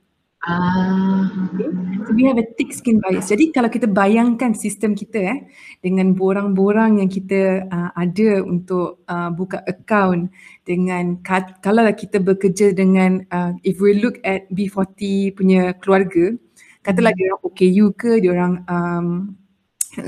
[0.47, 1.27] Ah.
[1.51, 1.67] Okay.
[2.07, 3.27] So we have a thick skin bias.
[3.27, 5.39] Jadi kalau kita bayangkan sistem kita eh
[5.83, 10.31] dengan borang-borang yang kita uh, ada untuk uh, buka account
[10.63, 11.19] dengan
[11.59, 16.31] kalau kita bekerja dengan uh, if we look at B40 punya keluarga
[16.87, 19.07] katalah dia orang OKU ke dia orang um,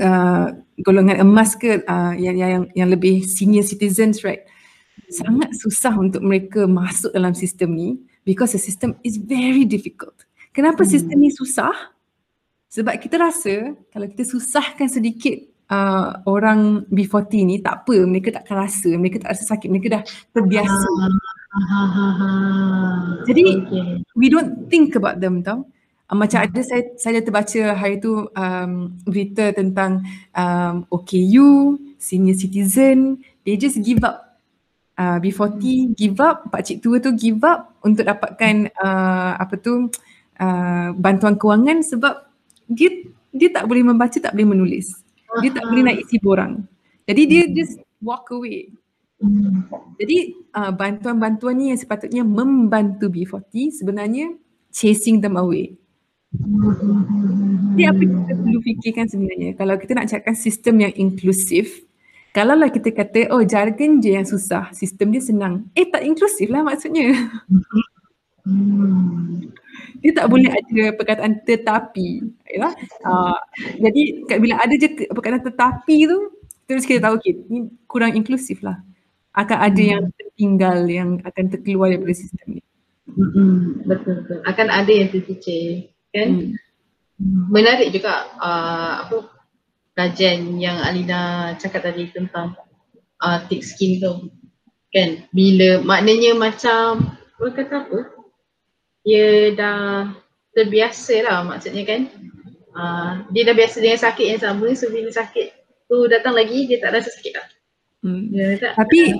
[0.00, 0.46] uh,
[0.80, 4.48] golongan emas ke uh, yang yang yang lebih senior citizens right
[5.12, 10.82] sangat susah untuk mereka masuk dalam sistem ni because the system is very difficult Kenapa
[10.82, 10.90] hmm.
[10.90, 11.74] sistem ni susah?
[12.70, 15.34] Sebab kita rasa kalau kita susahkan sedikit
[15.70, 19.88] uh, orang B40 ni tak apa, mereka tak akan rasa, mereka tak rasa sakit, mereka
[19.98, 20.02] dah
[20.34, 20.90] terbiasa.
[23.26, 23.86] Jadi okay.
[24.14, 25.66] we don't think about them tau.
[26.10, 28.72] Uh, macam ada saya saya terbaca hari tu um,
[29.06, 30.02] berita tentang
[30.34, 34.30] um, OKU, senior citizen, they just give up
[34.98, 39.88] uh, B40 give up, pak cik tua tu give up untuk dapatkan uh, apa tu
[40.42, 42.26] uh, bantuan kewangan sebab
[42.66, 42.90] dia
[43.30, 44.90] dia tak boleh membaca, tak boleh menulis.
[45.38, 46.66] Dia tak boleh nak isi borang.
[47.06, 47.54] Jadi dia hmm.
[47.54, 48.74] just walk away.
[49.22, 49.62] Hmm.
[49.94, 54.34] Jadi uh, bantuan-bantuan ni yang sepatutnya membantu B40 sebenarnya
[54.74, 55.78] chasing them away.
[56.30, 61.82] Jadi apa kita perlu fikirkan sebenarnya kalau kita nak cakap sistem yang inklusif
[62.30, 65.66] kalau lah kita kata oh jargon je yang susah, sistem dia senang.
[65.74, 67.10] Eh tak inklusif lah maksudnya.
[68.46, 69.50] Hmm
[70.00, 72.72] dia tak boleh ada perkataan tetapi ya.
[73.04, 73.38] Uh,
[73.78, 74.02] jadi
[74.40, 76.18] bila ada je perkataan tetapi tu
[76.64, 78.80] terus kita tahu okay ni kurang inklusif lah.
[79.36, 82.62] Akan ada yang tertinggal yang akan terkeluar daripada sistem ni.
[83.10, 84.38] Hmm, betul betul.
[84.48, 86.28] Akan ada yang terkicir kan?
[87.20, 87.52] Hmm.
[87.52, 89.28] menarik juga uh, apa
[89.92, 92.56] kajian yang Alina cakap tadi tentang
[93.20, 94.32] uh, thick skin tu.
[94.90, 95.28] Kan?
[95.30, 97.98] Bila maknanya macam orang kata apa?
[99.04, 100.10] Dia dah
[100.56, 102.08] terbiasa lah maksudnya kan?
[102.70, 105.52] Uh, dia dah biasa dengan sakit yang sama so bila sakit
[105.90, 107.46] tu datang lagi dia tak rasa sakit lah.
[108.00, 108.32] Hmm.
[108.56, 109.12] tak, tapi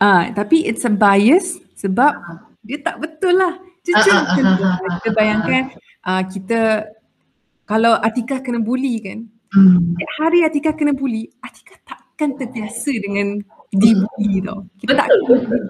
[0.00, 2.38] ah uh, tapi it's a bias sebab uh.
[2.64, 3.60] dia tak betul lah.
[3.84, 5.70] Jujur uh, uh, uh, uh, kita bayangkan
[6.08, 6.88] uh, kita
[7.68, 9.92] kalau Atika kena bully kan hmm.
[10.16, 15.12] hari Atika kena bully Atika takkan terbiasa dengan dibully tau kita tak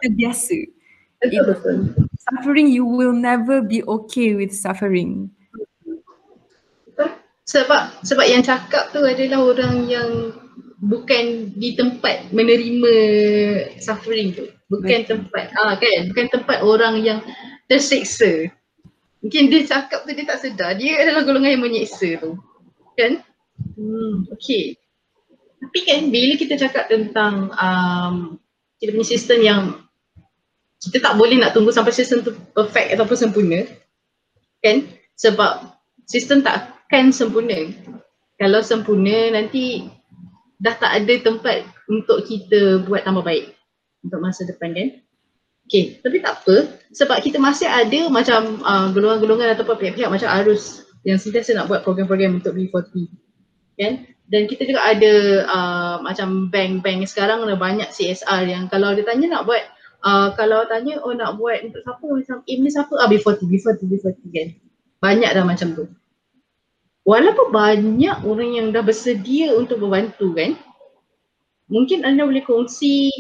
[0.07, 0.79] terbiasa
[1.19, 1.77] Betul betul.
[2.23, 5.31] Suffering you will never be okay with suffering.
[7.49, 10.37] Sebab sebab yang cakap tu adalah orang yang
[10.79, 12.95] bukan di tempat menerima
[13.83, 14.47] suffering tu.
[14.71, 15.11] Bukan betul.
[15.17, 17.19] tempat ah kan, bukan tempat orang yang
[17.67, 18.53] tersiksa.
[19.29, 22.41] Mungkin dia cakap tu dia tak sedar, dia adalah golongan yang menyiksa tu.
[22.97, 23.21] Kan?
[23.77, 24.81] Hmm, okay.
[25.61, 28.41] Tapi kan bila kita cakap tentang um,
[28.81, 29.61] kita punya sistem yang
[30.81, 33.67] kita tak boleh nak tunggu sampai sistem tu perfect ataupun sempurna
[34.63, 34.87] kan
[35.19, 35.75] sebab
[36.07, 37.75] sistem tak akan sempurna
[38.39, 39.91] kalau sempurna nanti
[40.63, 43.51] dah tak ada tempat untuk kita buat tambah baik
[44.07, 44.89] untuk masa depan kan
[45.69, 46.81] Okay, tapi tak apa.
[46.97, 51.85] Sebab kita masih ada macam uh, golongan-golongan ataupun pihak-pihak macam Arus yang sentiasa nak buat
[51.85, 53.05] program-program untuk B40
[53.77, 54.09] kan?
[54.29, 55.13] Dan kita juga ada
[55.45, 59.61] uh, macam bank-bank sekarang ada banyak CSR yang kalau dia tanya nak buat
[60.09, 62.07] uh, kalau tanya oh nak buat untuk siapa?
[62.09, 62.95] Macam aim ni siapa?
[62.97, 64.49] Ah B40 B40 B40 kan?
[65.05, 65.85] Banyak dah macam tu.
[67.05, 70.57] Walaupun banyak orang yang dah bersedia untuk membantu kan
[71.69, 73.13] mungkin anda boleh kongsi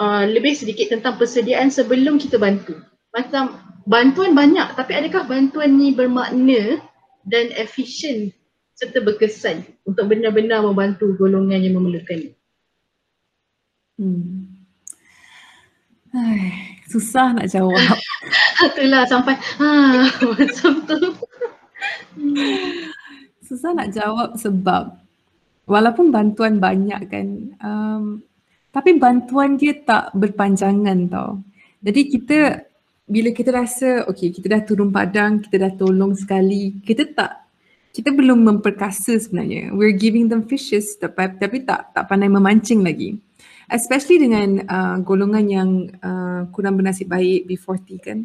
[0.00, 2.78] uh, lebih sedikit tentang persediaan sebelum kita bantu
[3.14, 6.82] macam bantuan banyak tapi adakah bantuan ni bermakna
[7.28, 8.32] dan efisien
[8.74, 12.34] serta berkesan untuk benar-benar membantu golongan yang memerlukan
[13.94, 14.50] Hmm.
[16.10, 16.50] Ay,
[16.90, 17.78] susah nak jawab.
[18.66, 19.70] Itulah sampai ha,
[20.34, 20.98] macam tu.
[23.46, 24.98] susah nak jawab sebab
[25.70, 28.18] walaupun bantuan banyak kan um,
[28.74, 31.38] tapi bantuan dia tak berpanjangan tau.
[31.78, 32.38] Jadi kita
[33.06, 37.46] bila kita rasa okay kita dah turun padang, kita dah tolong sekali, kita tak
[37.94, 39.70] kita belum memperkasa sebenarnya.
[39.70, 43.14] We're giving them fishes tapi, tapi tak tak pandai memancing lagi.
[43.70, 45.70] Especially dengan uh, golongan yang
[46.02, 48.18] uh, kurang bernasib baik B40 kan.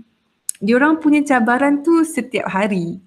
[0.59, 2.99] Diorang punya cabaran tu setiap hari.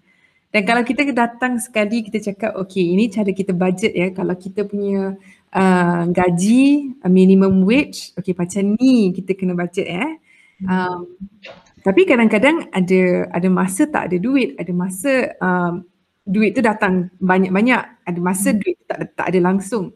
[0.52, 4.68] Dan kalau kita datang sekali kita cakap okay ini cara kita budget ya kalau kita
[4.68, 5.16] punya
[5.52, 8.16] uh, gaji uh, minimum wage.
[8.18, 10.06] Okay macam ni kita kena budget ya.
[10.62, 11.18] Um,
[11.82, 15.82] tapi kadang-kadang ada ada masa tak ada duit, ada masa um,
[16.22, 19.90] duit tu datang banyak-banyak, ada masa duit tak tak ada langsung.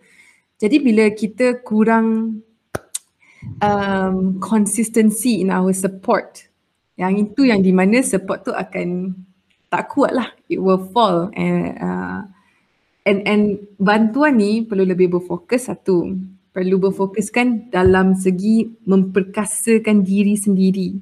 [0.59, 2.41] Jadi bila kita kurang
[3.63, 6.51] um, consistency in our support,
[6.99, 9.15] yang itu yang di mana support tu akan
[9.71, 10.35] tak kuat lah.
[10.51, 12.27] It will fall and uh,
[13.07, 13.45] and and
[13.79, 16.13] bantuan ni perlu lebih berfokus satu.
[16.51, 20.99] Perlu berfokuskan dalam segi memperkasakan diri sendiri.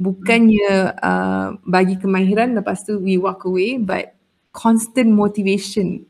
[0.00, 4.16] Bukannya uh, bagi kemahiran lepas tu we walk away but
[4.54, 6.06] constant motivation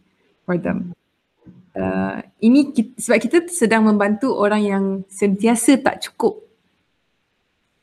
[0.46, 0.92] for them.
[1.74, 6.44] Uh, ini kita, sebab kita sedang membantu orang yang sentiasa tak cukup.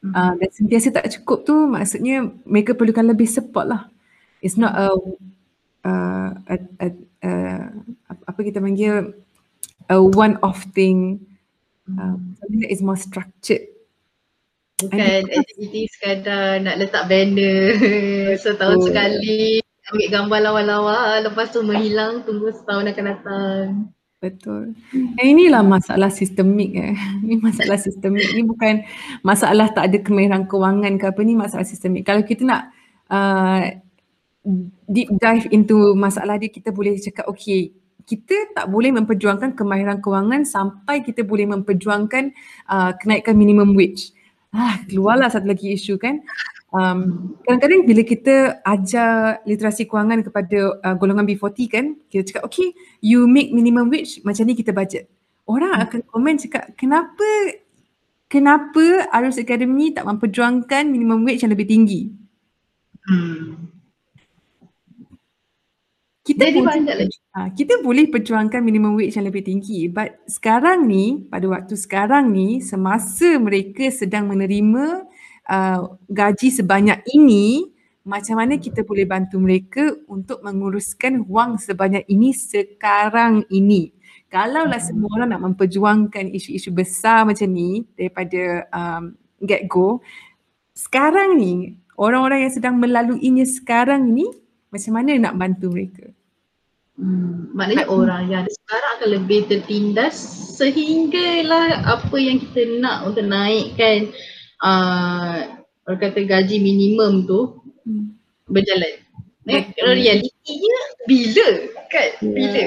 [0.01, 3.81] Uh, dan sentiasa tak cukup tu maksudnya mereka perlukan lebih support lah.
[4.41, 4.89] It's not a
[5.85, 6.87] uh, a, a,
[7.21, 7.31] a
[8.25, 9.13] apa kita panggil
[9.89, 11.21] a one off thing
[11.85, 13.61] um, something that is more structured
[14.81, 17.77] bukan aktiviti sekadar nak letak banner
[18.43, 18.85] setahun oh.
[18.89, 23.65] sekali ambil gambar lawa-lawa lepas tu menghilang tunggu setahun akan datang
[24.21, 24.77] Betul.
[25.17, 26.93] Eh, inilah masalah sistemik eh.
[27.25, 28.21] Ini masalah sistemik.
[28.21, 28.85] Ini bukan
[29.25, 31.19] masalah tak ada kemahiran kewangan ke apa.
[31.25, 32.05] Ini masalah sistemik.
[32.05, 32.69] Kalau kita nak
[33.09, 33.65] uh,
[34.89, 37.69] deep dive into masalah dia kita boleh cakap okay
[38.05, 42.33] kita tak boleh memperjuangkan kemahiran kewangan sampai kita boleh memperjuangkan
[42.67, 44.13] uh, kenaikan minimum wage.
[44.51, 46.19] Ah, keluarlah satu lagi isu kan.
[46.71, 52.75] Um, kadang-kadang bila kita ajar literasi kewangan kepada uh, golongan B40 kan, kita cakap okay
[53.03, 55.07] you make minimum wage macam ni kita budget.
[55.47, 57.27] Orang akan komen cakap kenapa
[58.27, 62.11] kenapa Arus Academy tak memperjuangkan minimum wage yang lebih tinggi?
[63.07, 63.80] Hmm
[66.31, 67.17] kita Jadi boleh, lagi.
[67.35, 72.31] Ha, kita boleh perjuangkan minimum wage yang lebih tinggi but sekarang ni pada waktu sekarang
[72.31, 75.03] ni semasa mereka sedang menerima
[75.51, 77.67] uh, gaji sebanyak ini
[78.01, 83.93] macam mana kita boleh bantu mereka untuk menguruskan wang sebanyak ini sekarang ini
[84.31, 89.13] kalaulah semua orang nak memperjuangkan isu-isu besar macam ni daripada um,
[89.43, 89.99] get go
[90.71, 94.25] sekarang ni orang-orang yang sedang melaluinya sekarang ni
[94.71, 96.15] macam mana nak bantu mereka?
[97.01, 97.97] Hmm, maknanya hmm.
[97.97, 100.15] orang yang ada sekarang akan lebih tertindas
[100.53, 104.13] sehinggalah apa yang kita nak untuk naikkan
[104.61, 105.49] uh,
[105.89, 107.57] orang kata gaji minimum tu
[107.89, 108.13] hmm.
[108.53, 109.01] berjalan.
[109.49, 110.77] Eh, realitinya
[111.09, 111.49] bila
[111.89, 112.09] kan?
[112.21, 112.33] Yeah.
[112.37, 112.61] Bila?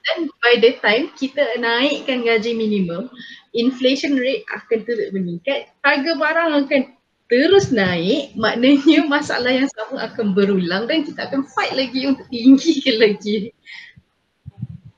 [0.00, 3.08] Dan by the time kita naikkan gaji minimum,
[3.56, 6.82] inflation rate akan terus meningkat, harga barang akan
[7.30, 12.98] terus naik maknanya masalah yang sama akan berulang dan kita akan fight lagi untuk tinggikan
[12.98, 13.54] lagi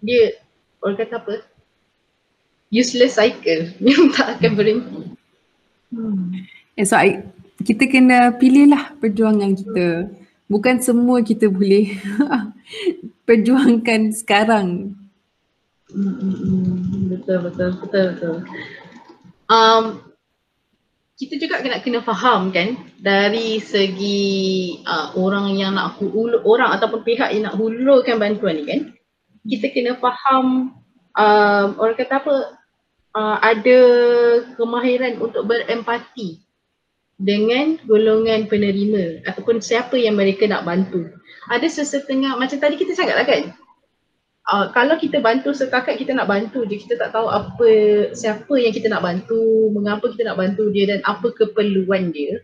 [0.03, 0.37] dia
[0.83, 1.35] orang kata apa?
[2.75, 3.71] Useless cycle.
[3.87, 5.01] Yang tak akan berhenti.
[5.93, 6.35] Hmm.
[6.75, 7.21] yeah, so I,
[7.63, 10.11] kita kena pilih lah perjuangan kita.
[10.51, 11.97] Bukan semua kita boleh
[13.29, 14.99] perjuangkan sekarang.
[15.93, 17.13] Hmm.
[17.13, 18.37] betul betul betul betul.
[19.53, 20.01] Um,
[21.21, 22.81] kita juga kena kena faham kan?
[22.97, 28.65] Dari segi uh, orang yang nak hulu, orang ataupun pihak yang nak hulurkan bantuan ni
[28.65, 28.81] kan
[29.47, 30.77] kita kena faham
[31.19, 32.35] uh, orang kata apa
[33.17, 33.79] uh, ada
[34.55, 36.43] kemahiran untuk berempati
[37.19, 41.07] dengan golongan penerima ataupun siapa yang mereka nak bantu.
[41.51, 43.43] Ada sesetengah macam tadi kita cakap lah kan
[44.51, 47.71] uh, kalau kita bantu setakat kita nak bantu je kita tak tahu apa
[48.17, 52.43] siapa yang kita nak bantu mengapa kita nak bantu dia dan apa keperluan dia.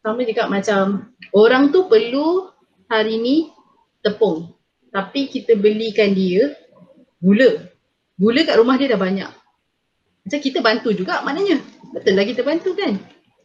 [0.00, 2.48] Sama juga macam orang tu perlu
[2.88, 3.36] hari ni
[4.00, 4.56] tepung
[4.90, 6.54] tapi kita belikan dia
[7.22, 7.70] gula.
[8.20, 9.30] Gula kat rumah dia dah banyak.
[10.26, 11.62] Macam kita bantu juga maknanya
[11.94, 12.98] betul lah kita bantu kan?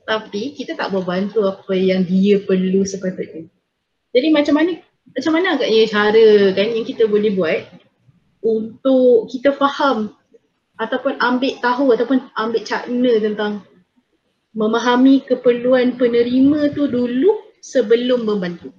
[0.05, 3.49] Tapi kita tak boleh bantu apa yang dia perlu sepatutnya.
[4.13, 4.77] Jadi macam mana
[5.15, 7.61] macam mana agaknya cara kan yang kita boleh buat
[8.45, 10.13] untuk kita faham
[10.77, 13.65] ataupun ambil tahu ataupun ambil cakna tentang
[14.55, 18.71] memahami keperluan penerima tu dulu sebelum membantu.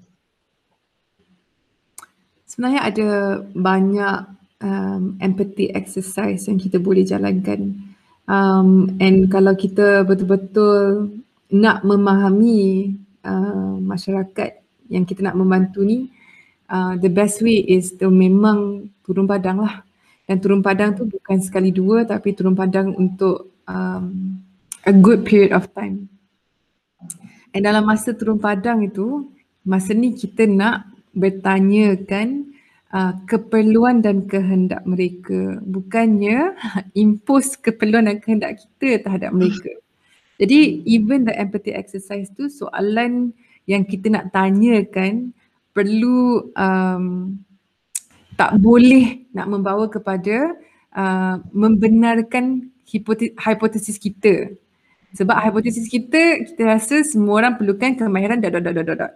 [2.56, 3.08] Sebenarnya ada
[3.52, 4.18] banyak
[4.64, 7.76] um, empathy exercise yang kita boleh jalankan.
[8.24, 11.12] Um, and kalau kita betul-betul
[11.52, 12.96] nak memahami
[13.28, 14.56] uh, masyarakat
[14.88, 16.08] yang kita nak membantu ni
[16.72, 19.84] uh, the best way is to memang turun padang lah
[20.26, 24.40] dan turun padang tu bukan sekali dua tapi turun padang untuk um,
[24.82, 26.10] a good period of time
[27.54, 29.30] dan dalam masa turun padang itu
[29.62, 32.52] masa ni kita nak bertanyakan
[32.92, 36.52] uh, keperluan dan kehendak mereka bukannya
[37.02, 39.72] impose keperluan dan kehendak kita terhadap mereka
[40.40, 43.32] jadi even the empathy exercise tu soalan
[43.66, 45.34] yang kita nak tanyakan
[45.74, 47.36] perlu um,
[48.36, 50.54] tak boleh nak membawa kepada
[50.92, 54.56] uh, membenarkan hipotesis kita.
[55.16, 59.12] Sebab hipotesis kita, kita rasa semua orang perlukan kemahiran dot dot dot dot dot.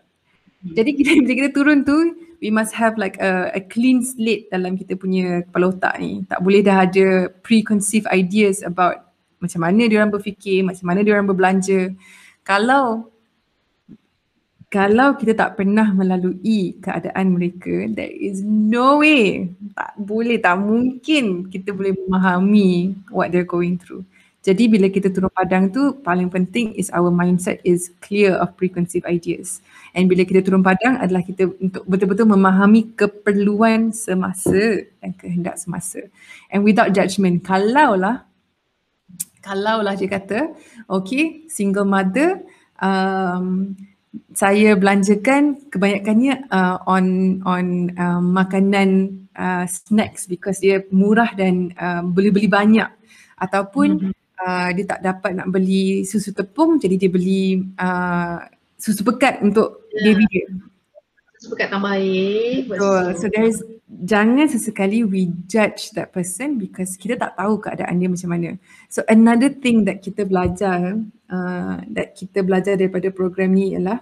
[0.64, 1.96] Jadi kita, bila kita turun tu,
[2.40, 6.24] we must have like a, a clean slate dalam kita punya kepala otak ni.
[6.28, 11.16] Tak boleh dah ada preconceived ideas about macam mana dia orang berfikir, macam mana dia
[11.16, 11.92] orang berbelanja.
[12.44, 13.08] Kalau
[14.70, 21.50] kalau kita tak pernah melalui keadaan mereka, there is no way, tak boleh, tak mungkin
[21.50, 24.06] kita boleh memahami what they're going through.
[24.46, 29.04] Jadi bila kita turun padang tu, paling penting is our mindset is clear of preconceived
[29.10, 29.58] ideas.
[29.94, 36.06] And bila kita turun padang adalah kita untuk betul-betul memahami keperluan semasa dan kehendak semasa.
[36.50, 38.26] And without judgment, kalau lah,
[39.42, 40.54] kalau lah dia kata,
[40.86, 42.38] okay, single mother,
[42.78, 43.74] um,
[44.34, 52.02] saya belanjakan kebanyakannya uh, on on uh, makanan uh, snacks because dia murah dan uh,
[52.02, 52.90] boleh beli banyak
[53.38, 54.12] ataupun mm-hmm.
[54.42, 58.42] uh, dia tak dapat nak beli susu tepung jadi dia beli uh,
[58.80, 60.16] susu pekat untuk yeah.
[60.16, 60.46] baby dia.
[61.36, 62.64] Susu pekat tambah air.
[62.64, 63.04] Betul.
[63.20, 68.08] So there is jangan sesekali we judge that person because kita tak tahu keadaan dia
[68.08, 68.50] macam mana.
[68.88, 70.96] So another thing that kita belajar
[71.28, 74.00] uh, that kita belajar daripada program ni ialah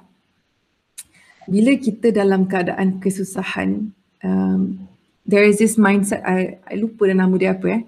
[1.49, 4.85] bila kita dalam keadaan kesusahan um,
[5.25, 7.83] there is this mindset I, I lupa nama dia apa eh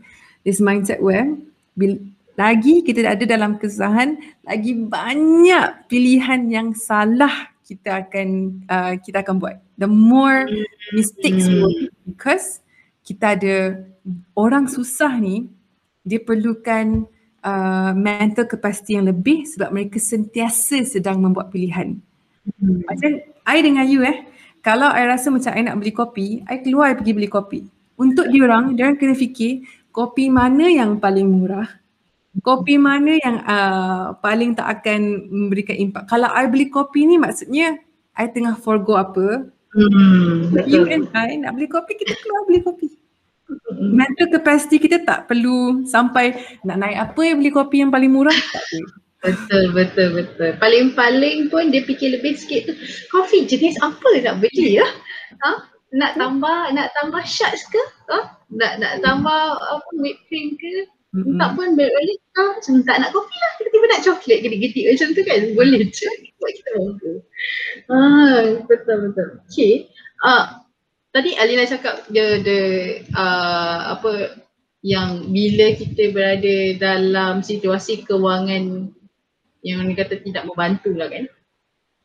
[0.49, 1.29] this mindset where
[1.77, 2.01] bila,
[2.39, 8.29] lagi kita ada dalam kesusahan lagi banyak pilihan yang salah kita akan
[8.67, 10.47] uh, kita akan buat the more
[10.95, 11.91] mistakes mm.
[12.07, 12.63] because
[13.07, 13.57] kita ada
[14.35, 15.51] orang susah ni
[16.07, 17.05] dia perlukan
[17.45, 22.01] uh, mental capacity yang lebih sebab mereka sentiasa sedang membuat pilihan.
[22.57, 22.81] Hmm.
[22.89, 24.25] Macam I dengan you eh,
[24.65, 27.61] kalau I rasa macam I nak beli kopi, I keluar I pergi beli kopi.
[28.01, 29.61] Untuk diorang, diorang kena fikir
[29.93, 31.69] kopi mana yang paling murah,
[32.39, 36.07] kopi mana yang uh, paling tak akan memberikan impak.
[36.07, 37.79] Kalau I beli kopi ni maksudnya
[38.15, 39.51] I tengah forgo apa.
[39.71, 43.01] Hmm, you and I nak beli kopi, kita keluar beli kopi
[43.79, 48.35] mental capacity kita tak perlu sampai nak naik apa yang beli kopi yang paling murah
[48.35, 48.93] tak boleh.
[49.21, 50.51] Betul, betul, betul.
[50.57, 52.75] Paling-paling pun dia fikir lebih sikit tu,
[53.13, 54.89] kopi jenis apa nak beli ya?
[55.45, 55.51] Ha?
[55.93, 57.83] Nak tambah, nak tambah shots ke?
[58.09, 58.41] Ha?
[58.49, 60.89] Nak nak tambah apa whipped cream ke?
[61.11, 61.43] Mm-hmm.
[61.43, 62.43] Tak pun balik ha?
[62.55, 65.41] macam tak nak kopi lah, tiba-tiba nak coklat gedik-gedik macam tu kan?
[65.59, 66.09] Boleh je.
[66.39, 67.11] Buat kita mampu.
[67.91, 69.29] Ah, betul, betul.
[69.51, 69.91] Okay.
[70.23, 70.61] Ah,
[71.11, 72.61] tadi Alina cakap dia the
[73.15, 74.39] uh, apa
[74.81, 78.89] yang bila kita berada dalam situasi kewangan
[79.61, 81.29] yang orang kata tidak membantu lah kan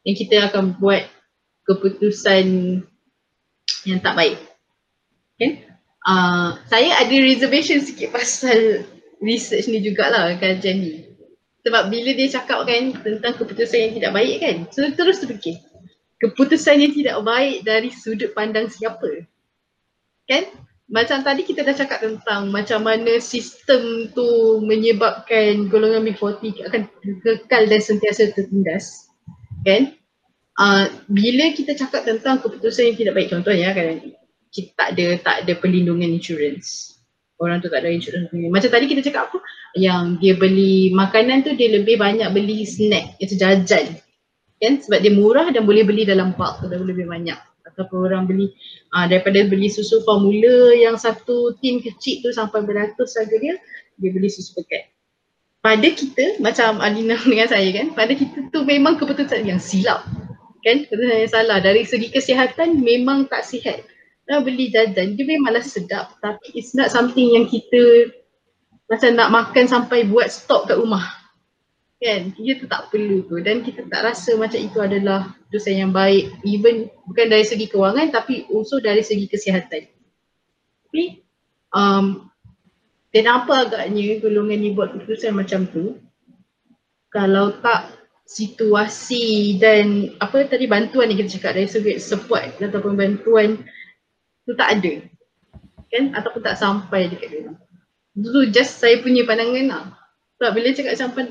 [0.04, 1.08] yang kita akan buat
[1.64, 2.46] keputusan
[3.88, 4.36] yang tak baik
[5.40, 5.52] kan
[6.04, 8.84] uh, saya ada reservation sikit pasal
[9.22, 10.94] research ni jugalah kajian ni
[11.66, 15.60] sebab bila dia cakap kan tentang keputusan yang tidak baik kan so terus terfikir
[16.26, 19.28] keputusan yang tidak baik dari sudut pandang siapa.
[20.26, 20.48] Kan?
[20.86, 26.82] Macam tadi kita dah cakap tentang macam mana sistem tu menyebabkan golongan B40 akan
[27.26, 29.10] kekal dan sentiasa tertindas.
[29.66, 29.98] Kan?
[30.56, 34.00] Uh, bila kita cakap tentang keputusan yang tidak baik contohnya kan
[34.56, 36.95] kita tak ada tak ada perlindungan insurance.
[37.36, 38.32] Orang tu tak ada insurance.
[38.32, 39.38] Macam tadi kita cakap apa?
[39.76, 44.00] Yang dia beli makanan tu dia lebih banyak beli snack, itu jajan.
[44.64, 44.80] Kan?
[44.80, 47.36] Sebab dia murah dan boleh beli dalam bulk dan lebih banyak.
[47.68, 48.56] Ataupun orang beli
[48.96, 53.60] uh, daripada beli susu formula yang satu tin kecil tu sampai beratus harga dia
[54.00, 54.96] dia beli susu paket
[55.66, 60.06] pada kita macam Alina dengan saya kan pada kita tu memang keputusan yang silap.
[60.62, 60.86] Kan?
[60.86, 61.58] Keputusan yang salah.
[61.58, 63.82] Dari segi kesihatan memang tak sihat
[64.26, 68.10] nak beli jajan dia memanglah sedap tapi it's not something yang kita
[68.86, 71.06] macam nak makan sampai buat stok kat rumah.
[71.98, 72.38] Kan?
[72.38, 73.42] Kita tak perlu tu.
[73.42, 76.30] Dan kita tak rasa macam itu adalah dosa yang baik.
[76.46, 79.90] Even bukan dari segi kewangan tapi also dari segi kesihatan.
[80.86, 81.04] Tapi
[81.74, 82.30] um,
[83.10, 85.98] dan apa agaknya golongan ni buat keputusan macam tu
[87.10, 87.96] kalau tak
[88.28, 93.64] situasi dan apa tadi bantuan yang kita cakap dari segi support ataupun bantuan
[94.46, 94.94] tu tak ada
[95.92, 97.52] kan ataupun tak sampai dekat dia.
[98.16, 99.86] Dulu just saya punya pandangan lah.
[100.40, 101.24] Sebab bila cakap sampai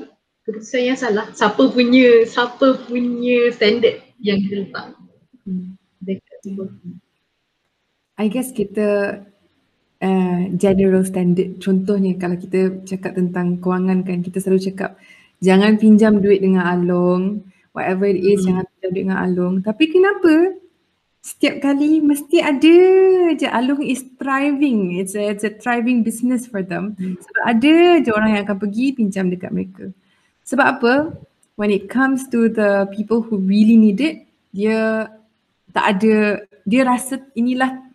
[0.45, 4.85] keputusan yang salah, siapa punya siapa punya standard yang kita letak.
[5.45, 5.77] Hmm.
[6.01, 6.39] Dekat
[8.15, 9.19] I guess kita
[9.99, 14.95] uh, general standard contohnya kalau kita cakap tentang kewangan kan kita selalu cakap
[15.43, 17.43] jangan pinjam duit dengan Along
[17.75, 18.55] whatever it is hmm.
[18.55, 20.31] jangan pinjam duit dengan Along tapi kenapa
[21.25, 22.77] setiap kali mesti ada
[23.33, 27.17] je Along is thriving it's a, it's a thriving business for them hmm.
[27.17, 29.89] sebab ada je orang yang akan pergi pinjam dekat mereka
[30.45, 30.93] sebab apa
[31.57, 35.09] when it comes to the people who really need it dia
[35.73, 37.85] tak ada dia rasa inilah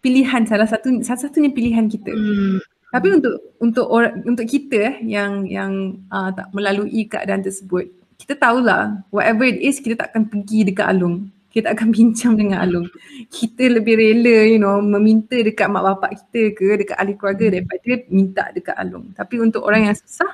[0.00, 2.12] pilihan salah satu salah satunya pilihan kita.
[2.12, 2.58] Hmm.
[2.90, 7.86] Tapi untuk untuk orang untuk kita eh, yang yang uh, tak melalui keadaan tersebut,
[8.18, 11.30] kita tahulah whatever it is kita tak akan pergi dekat Alung.
[11.50, 12.86] Kita akan pinjam dengan Alung.
[13.26, 17.54] Kita lebih rela you know meminta dekat mak bapak kita ke dekat ahli keluarga hmm.
[17.54, 19.10] daripada minta dekat Alung.
[19.12, 20.32] Tapi untuk orang yang susah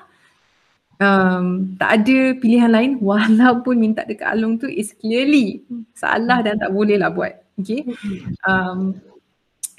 [1.01, 5.65] um, tak ada pilihan lain walaupun minta dekat Alung tu is clearly
[5.97, 7.33] salah dan tak boleh lah buat.
[7.57, 7.89] Okay.
[7.89, 8.21] Hmm.
[8.45, 8.79] Um,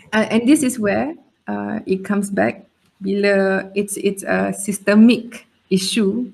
[0.10, 1.14] uh, and this is where
[1.46, 2.66] uh, it comes back
[2.98, 6.34] bila it's it's a systemic issue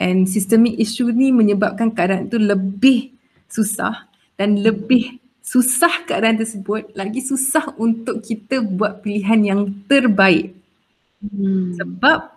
[0.00, 3.14] and systemic issue ni menyebabkan keadaan tu lebih
[3.46, 9.60] susah dan lebih susah keadaan tersebut lagi susah untuk kita buat pilihan yang
[9.90, 10.54] terbaik.
[11.22, 11.78] Hmm.
[11.78, 12.34] sebab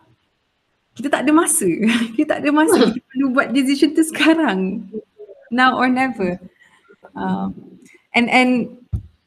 [0.96, 1.68] kita tak ada masa.
[2.16, 4.88] Kita tak ada masa kita perlu buat decision tu sekarang.
[5.52, 6.40] Now or never.
[7.12, 7.52] Um,
[8.16, 8.52] and and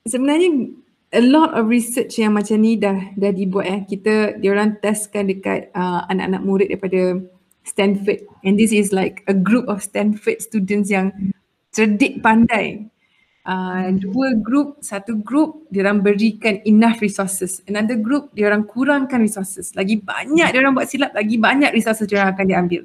[0.08, 0.72] sebenarnya
[1.12, 3.80] a lot of research yang macam ni dah dah dibuat eh.
[3.84, 7.20] Kita diorang testkan dekat uh, anak-anak murid daripada
[7.68, 8.24] Stanford.
[8.48, 11.12] And this is like a group of Stanford students yang
[11.78, 12.90] cerdik pandai.
[13.48, 17.64] Uh, dua group, satu group diorang berikan enough resources.
[17.64, 19.72] Another group diorang kurangkan resources.
[19.72, 22.82] Lagi banyak diorang buat silap, lagi banyak resources diorang akan diambil.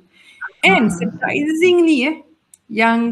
[0.63, 2.15] And surprisingly eh,
[2.71, 3.11] yang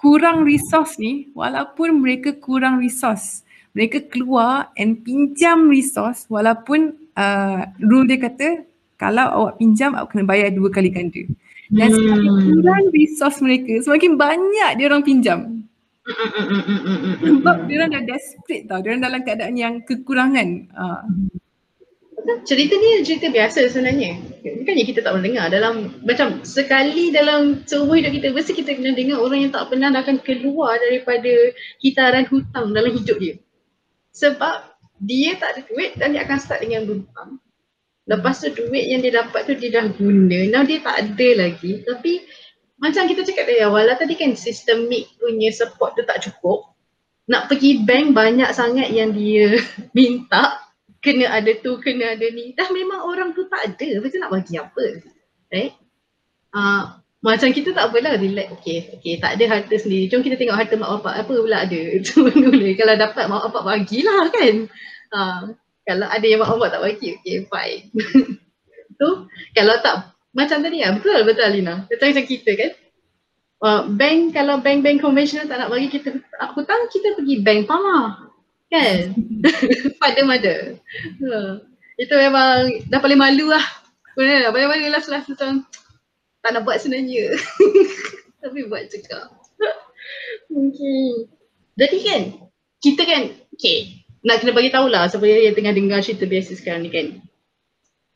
[0.00, 3.44] kurang resource ni, walaupun mereka kurang resource,
[3.76, 8.64] mereka keluar and pinjam resource walaupun uh, rule dia kata
[8.96, 11.28] kalau awak pinjam awak kena bayar dua kali ganda.
[11.70, 11.96] Dan hmm.
[11.98, 15.40] semakin kurang resource mereka, semakin banyak dia orang pinjam.
[17.26, 20.48] Sebab dia orang dah desperate tau, dia orang dalam keadaan yang kekurangan.
[20.70, 21.02] Uh.
[22.42, 24.18] Cerita ni cerita biasa sebenarnya.
[24.42, 28.98] Bukannya kita tak pernah dengar dalam macam sekali dalam seumur hidup kita mesti kita kena
[28.98, 33.38] dengar orang yang tak pernah akan keluar daripada kitaran hutang dalam hidup dia
[34.16, 34.56] sebab
[34.96, 37.36] dia tak ada duit dan dia akan start dengan berhutang.
[38.06, 40.38] Lepas tu duit yang dia dapat tu dia dah guna.
[40.46, 41.82] Now dia tak ada lagi.
[41.82, 42.22] Tapi
[42.78, 46.70] macam kita cakap dari awal lah tadi kan sistemik punya support tu tak cukup.
[47.26, 49.58] Nak pergi bank banyak sangat yang dia
[49.96, 50.62] minta.
[51.02, 52.54] Kena ada tu, kena ada ni.
[52.54, 53.98] Dah memang orang tu tak ada.
[53.98, 54.86] Macam nak bagi apa?
[55.50, 55.74] Right?
[56.54, 58.54] Uh, macam kita tak apalah relax.
[58.62, 60.06] Okay, okay tak ada harta sendiri.
[60.06, 61.80] Jom kita tengok harta mak bapak apa pula ada.
[61.98, 62.78] Itu boleh.
[62.78, 64.54] Kalau dapat mak bapak bagilah kan.
[65.10, 65.20] Ha,
[65.86, 67.82] kalau ada yang bapak tak bagi, okay fine.
[69.00, 71.86] tu kalau tak macam tadi lah, betul betul Alina.
[71.86, 72.72] Betul macam kita kan.
[73.56, 76.12] Uh, bank kalau bank-bank konvensional tak nak bagi kita
[76.52, 78.28] hutang, kita pergi bank pama.
[78.68, 79.16] Kan?
[80.02, 80.76] Pada mada.
[81.22, 81.64] Uh,
[81.96, 83.64] itu memang dah paling malu lah.
[84.12, 85.64] Benar, paling malu lah setelah macam
[86.44, 87.32] tak nak buat sebenarnya.
[88.44, 89.32] Tapi buat juga.
[90.52, 91.08] okay.
[91.76, 92.22] Jadi kan,
[92.80, 93.22] kita kan,
[93.52, 97.06] okay, nak kena bagi tahulah siapa yang tengah dengar cerita biasa sekarang ni kan.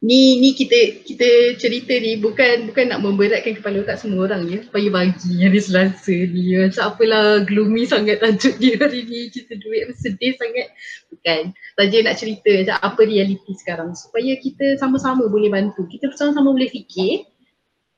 [0.00, 4.64] Ni ni kita kita cerita ni bukan bukan nak memberatkan kepala otak semua orang ya
[4.64, 6.56] supaya bagi hari Selasa ni.
[6.56, 10.72] Macam apalah gloomy sangat tajuk dia hari ni cerita duit sedih sangat.
[11.14, 11.42] Bukan.
[11.78, 15.86] Saja nak cerita macam apa realiti sekarang supaya kita sama-sama boleh bantu.
[15.86, 17.28] Kita sama-sama boleh fikir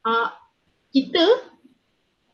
[0.04, 0.28] uh,
[0.92, 1.24] kita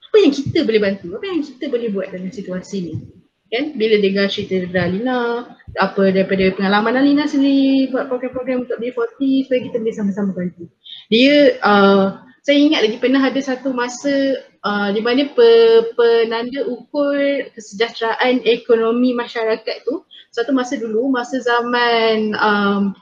[0.09, 3.18] apa yang kita boleh bantu, apa yang kita boleh buat dalam situasi ni.
[3.49, 3.77] Kan?
[3.81, 9.61] Bila dengar cerita dari Alina, apa daripada pengalaman Alina sendiri buat program-program untuk B40 supaya
[9.65, 10.69] kita boleh sama-sama bantu.
[11.09, 15.51] Dia, uh, saya ingat lagi pernah ada satu masa uh, di mana pe,
[15.93, 17.17] penanda ukur
[17.53, 22.97] kesejahteraan ekonomi masyarakat tu satu masa dulu, masa zaman um,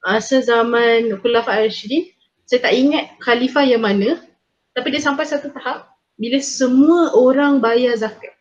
[0.00, 2.08] masa zaman Khulafah Al-Rashidin
[2.48, 4.16] saya tak ingat khalifah yang mana
[4.72, 8.32] tapi dia sampai satu tahap bila semua orang bayar zakat.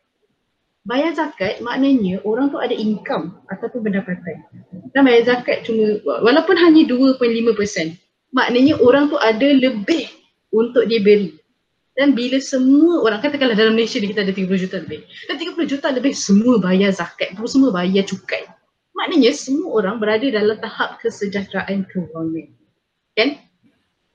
[0.89, 4.41] Bayar zakat maknanya orang tu ada income ataupun pendapatan.
[4.89, 7.21] Dan bayar zakat cuma walaupun hanya 2.5%
[8.33, 10.09] maknanya orang tu ada lebih
[10.49, 11.37] untuk diberi.
[11.97, 15.03] Dan bila semua orang, katakanlah dalam Malaysia ni kita ada 30 juta lebih.
[15.27, 18.47] Dan 30 juta lebih semua bayar zakat, semua bayar cukai.
[18.95, 22.55] Maknanya semua orang berada dalam tahap kesejahteraan kewangan.
[23.19, 23.43] Kan?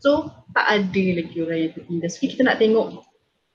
[0.01, 2.17] So tak ada lagi orang yang tertindas.
[2.17, 3.05] Kita nak tengok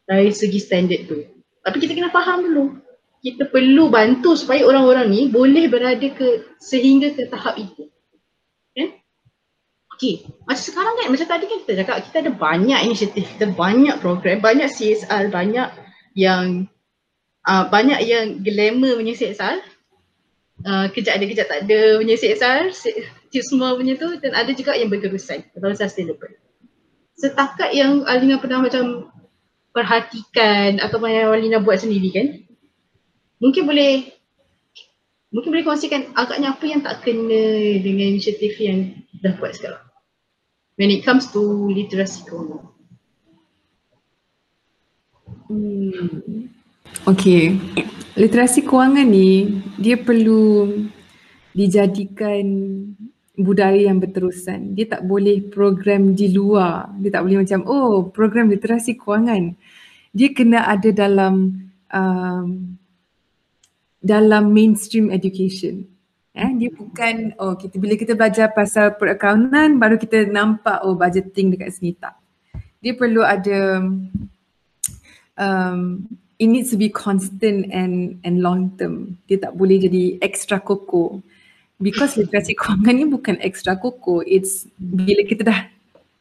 [0.05, 1.25] dari segi standard tu.
[1.65, 2.77] Tapi kita kena faham dulu.
[3.19, 7.91] Kita perlu bantu supaya orang-orang ni boleh berada ke sehingga ke tahap itu.
[8.71, 8.95] Kan?
[9.99, 13.99] Okay, macam sekarang kan, macam tadi kan kita cakap kita ada banyak inisiatif, kita banyak
[13.99, 15.67] program, banyak CSR, banyak
[16.15, 16.71] yang
[17.43, 19.59] uh, banyak yang glamour punya CSR
[20.65, 22.63] uh, kejap ada kejap tak ada punya CSR,
[23.43, 26.33] semua punya tu dan ada juga yang berterusan atau sustainable.
[27.19, 29.11] Setakat yang Alina pernah macam
[29.75, 32.27] perhatikan atau yang Alina buat sendiri kan,
[33.39, 34.13] mungkin boleh
[35.33, 37.43] mungkin boleh kongsikan agaknya apa yang tak kena
[37.81, 39.89] dengan inisiatif yang dah buat sekarang
[40.79, 42.63] when it comes to literasi kewangan?
[45.51, 46.47] Hmm.
[47.03, 47.59] Okay,
[48.15, 50.71] literasi kewangan ni dia perlu
[51.51, 52.45] dijadikan
[53.35, 54.75] budaya yang berterusan.
[54.75, 56.91] Dia tak boleh program di luar.
[57.03, 59.59] Dia tak boleh macam oh program literasi kewangan.
[60.15, 62.47] Dia kena ada dalam um,
[63.99, 65.83] dalam mainstream education.
[66.39, 71.51] Eh, dia bukan oh kita bila kita belajar pasal perakaunan baru kita nampak oh budgeting
[71.51, 72.15] dekat sini tak.
[72.79, 73.83] Dia perlu ada
[75.35, 76.07] um,
[76.39, 79.19] it needs to be constant and and long term.
[79.27, 81.19] Dia tak boleh jadi extra koko.
[81.79, 84.23] Because literasi kewangan ni bukan extra koko.
[84.23, 85.59] It's bila kita dah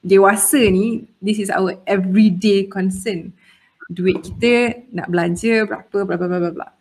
[0.02, 3.34] dewasa ni, this is our everyday concern.
[3.90, 6.77] Duit kita nak belanja berapa, bla bla bla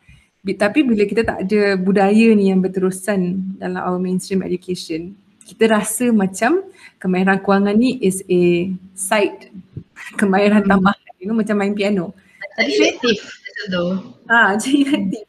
[0.53, 5.17] tapi bila kita tak ada budaya ni yang berterusan dalam our mainstream education
[5.47, 6.63] kita rasa macam
[6.99, 9.51] kemahiran kewangan ni is a side
[10.21, 10.69] kemahiran hmm.
[10.69, 12.13] tambahan you know macam main piano.
[12.55, 13.19] Tapi kreatif
[13.67, 13.85] tu.
[14.29, 15.25] ah kreatif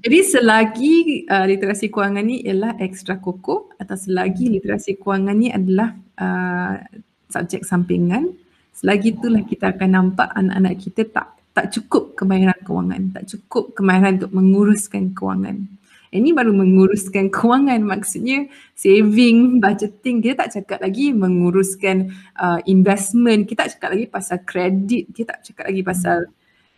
[0.00, 0.94] jadi selagi
[1.28, 6.80] uh, literasi kewangan ni ialah ekstra koko atau selagi literasi kewangan ni adalah uh,
[7.28, 8.32] subjek sampingan
[8.72, 14.22] selagi itulah kita akan nampak anak-anak kita tak tak cukup kemahiran kewangan, tak cukup kemahiran
[14.22, 15.66] untuk menguruskan kewangan.
[16.10, 20.18] Ini baru menguruskan kewangan maksudnya saving, budgeting.
[20.18, 23.46] Kita tak cakap lagi menguruskan uh, investment.
[23.46, 25.04] Kita tak cakap lagi pasal kredit.
[25.14, 26.18] Kita tak cakap lagi pasal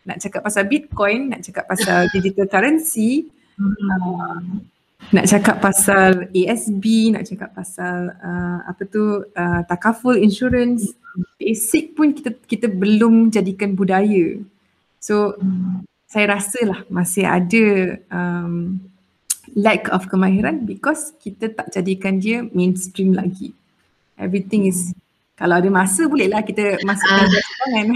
[0.02, 3.32] nak cakap pasal bitcoin, nak cakap pasal digital currency.
[3.56, 4.60] Uh,
[5.12, 10.92] nak cakap pasal ASB, nak cakap pasal uh, apa tu uh, takaful insurance.
[11.36, 14.40] Basic pun kita kita belum jadikan budaya.
[15.02, 15.82] So hmm.
[16.06, 18.78] saya rasa lah masih ada um,
[19.58, 23.50] lack of kemahiran because kita tak jadikan dia mainstream lagi.
[24.14, 24.94] Everything is
[25.34, 27.42] kalau ada masa bolehlah kita masukkan uh.
[27.66, 27.86] kan.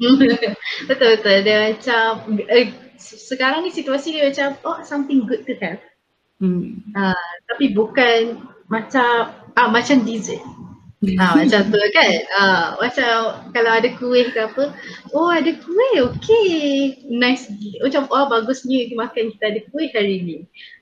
[0.88, 5.84] betul betul dia macam eh, sekarang ni situasi dia macam oh something good to have.
[6.40, 6.80] Hmm.
[6.96, 8.40] Uh, tapi bukan
[8.72, 10.40] macam ah macam dessert.
[11.04, 12.14] Ha, macam tu kan.
[12.32, 12.42] Ha,
[12.80, 13.12] macam
[13.52, 14.72] kalau ada kuih ke apa.
[15.12, 16.96] Oh ada kuih okay.
[17.08, 17.48] Nice.
[17.82, 20.36] Macam oh bagusnya makan kita ada kuih hari ni.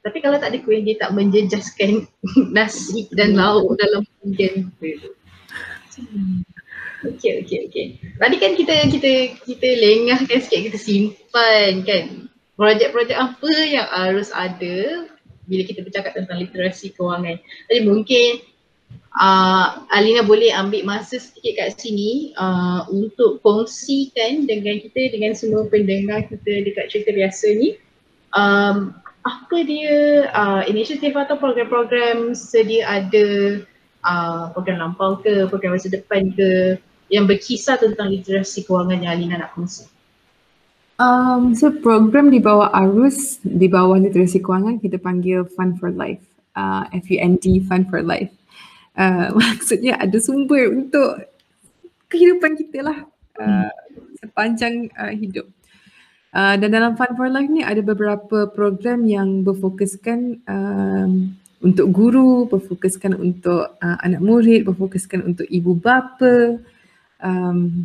[0.06, 2.06] Tapi kalau tak ada kuih dia tak menjejaskan
[2.56, 5.12] nasi dan lauk dalam pinggan tu.
[7.02, 7.86] Okay, okay, okay.
[8.14, 9.12] Tadi kan kita kita
[9.42, 15.10] kita lengahkan sikit, kita simpan kan projek-projek apa yang harus ada
[15.50, 17.42] bila kita bercakap tentang literasi kewangan.
[17.66, 18.28] Jadi mungkin
[19.18, 25.68] uh, Alina boleh ambil masa sedikit kat sini uh, untuk kongsikan dengan kita dengan semua
[25.68, 27.76] pendengar kita dekat cerita biasa ni
[28.36, 33.26] um, apa dia uh, inisiatif atau program-program sedia ada
[34.02, 36.78] uh, program lampau ke, program masa depan ke
[37.12, 39.86] yang berkisar tentang literasi kewangan yang Alina nak kongsi?
[40.98, 46.22] Um, so program di bawah arus, di bawah literasi kewangan kita panggil Fund for Life.
[46.52, 48.32] Uh, FUND Fund for Life.
[48.92, 51.24] Uh, maksudnya ada sumber untuk
[52.12, 52.98] kehidupan kita lah
[53.40, 53.72] uh,
[54.20, 55.48] sepanjang uh, hidup.
[56.32, 62.48] Uh, dan dalam Fund for Life ni ada beberapa program yang berfokuskan um, untuk guru,
[62.48, 66.56] berfokuskan untuk uh, anak murid, berfokuskan untuk ibu bapa.
[67.20, 67.84] Um,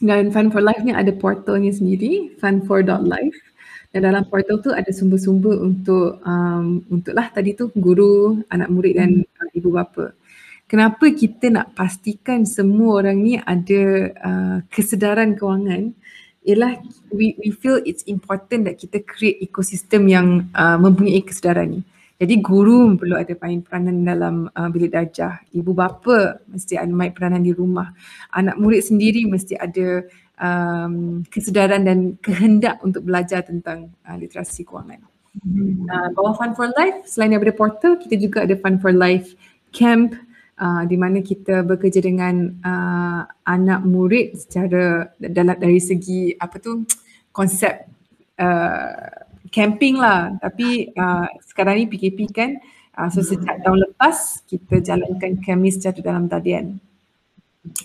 [0.00, 3.49] dan Fund for Life ni ada portalnya sendiri, fund4.life.
[3.90, 9.26] Dan dalam portal tu ada sumber-sumber untuk um, untuklah tadi tu guru, anak murid dan
[9.26, 10.14] uh, ibu bapa.
[10.70, 13.82] Kenapa kita nak pastikan semua orang ni ada
[14.14, 15.90] uh, kesedaran kewangan
[16.46, 16.78] ialah
[17.10, 21.80] we we feel it's important that kita create ekosistem yang uh, mempunyai kesedaran ni.
[22.20, 25.40] Jadi guru perlu ada main peranan dalam uh, bilik darjah.
[25.50, 27.90] Ibu bapa mesti ada main peranan di rumah.
[28.30, 30.04] Anak murid sendiri mesti ada
[30.40, 35.04] um, kesedaran dan kehendak untuk belajar tentang uh, literasi kewangan.
[35.44, 35.86] Hmm.
[35.86, 39.36] Uh, bawah Fun for Life, selain daripada portal, kita juga ada Fun for Life
[39.70, 40.16] Camp
[40.60, 46.84] uh, di mana kita bekerja dengan uh, anak murid secara dalam dari segi apa tu
[47.32, 47.88] konsep
[48.36, 49.08] uh,
[49.48, 52.50] camping lah tapi uh, sekarang ni PKP kan
[53.00, 56.78] uh, so sejak tahun lepas kita jalankan kami secara dalam talian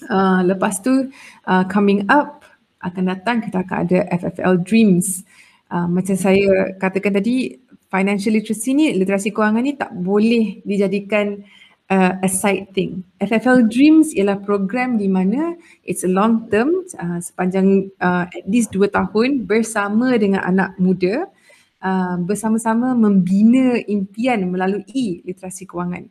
[0.09, 1.11] uh, lepas tu
[1.47, 2.45] uh, coming up
[2.85, 5.25] akan datang kita akan ada FFL Dreams
[5.73, 7.57] uh, macam saya katakan tadi
[7.89, 11.41] financial literacy ni literasi kewangan ni tak boleh dijadikan
[11.89, 13.05] uh, a side thing.
[13.21, 15.53] FFL Dreams ialah program di mana
[15.85, 21.29] it's a long term uh, sepanjang uh, at least dua tahun bersama dengan anak muda
[21.85, 26.09] uh, bersama-sama membina impian melalui literasi kewangan.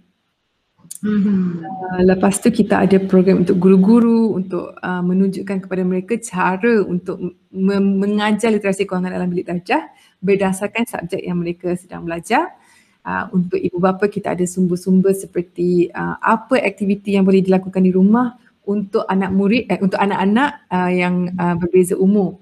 [1.04, 1.68] Mm-hmm.
[1.68, 7.20] Uh, lepas tu kita ada program untuk guru-guru untuk uh, menunjukkan kepada mereka cara untuk
[7.52, 9.84] m- mengajar literasi kewangan dalam bilik darjah
[10.24, 12.56] berdasarkan subjek yang mereka sedang belajar
[13.04, 17.92] uh, untuk ibu bapa kita ada sumber-sumber seperti uh, apa aktiviti yang boleh dilakukan di
[17.92, 22.40] rumah untuk anak murid eh, untuk anak-anak uh, yang uh, berbeza umur.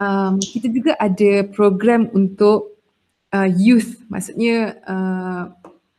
[0.00, 2.80] Um, kita juga ada program untuk
[3.28, 5.52] uh, youth maksudnya uh,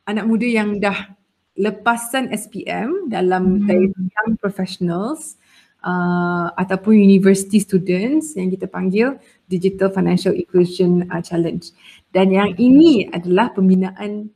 [0.10, 1.15] anak muda yang dah
[1.56, 3.68] lepasan SPM dalam hmm.
[3.68, 5.40] dari young professionals
[5.86, 9.16] uh, ataupun university students yang kita panggil
[9.48, 11.72] digital financial inclusion uh, challenge.
[12.12, 14.32] Dan yang ini adalah pembinaan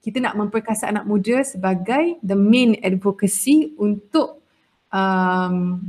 [0.00, 4.40] kita nak memperkasa anak muda sebagai the main advocacy untuk
[4.88, 5.84] um,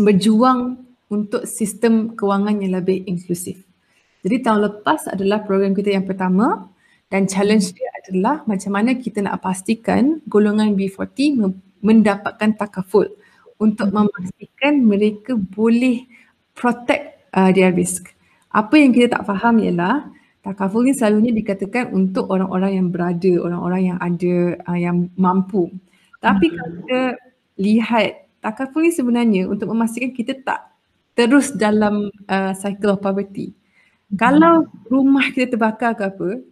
[0.00, 0.80] berjuang
[1.12, 3.60] untuk sistem kewangan yang lebih inklusif.
[4.24, 6.72] Jadi tahun lepas adalah program kita yang pertama
[7.12, 11.40] dan challenge dia adalah macam mana kita nak pastikan golongan B40
[11.84, 13.08] mendapatkan takaful
[13.60, 16.04] untuk memastikan mereka boleh
[16.56, 18.12] protect uh, their risk.
[18.50, 23.82] Apa yang kita tak faham ialah Takaful ni selalunya dikatakan untuk orang-orang yang berada, orang-orang
[23.88, 24.36] yang ada,
[24.68, 25.72] uh, yang mampu.
[26.20, 26.54] Tapi hmm.
[26.60, 27.00] kalau kita
[27.56, 30.68] lihat, takaful ni sebenarnya untuk memastikan kita tak
[31.16, 33.56] terus dalam uh, cycle of poverty.
[34.12, 34.16] Hmm.
[34.20, 34.54] Kalau
[34.92, 36.44] rumah kita terbakar ke apa,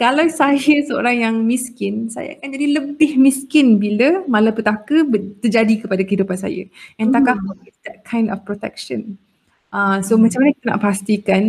[0.00, 0.56] kalau saya
[0.88, 5.04] seorang yang miskin, saya akan jadi lebih miskin bila malapetaka
[5.44, 6.64] terjadi kepada kehidupan saya.
[6.96, 7.68] And takaful hmm.
[7.68, 9.20] is that kind of protection.
[9.68, 10.24] Uh, so hmm.
[10.24, 11.42] macam mana kita nak pastikan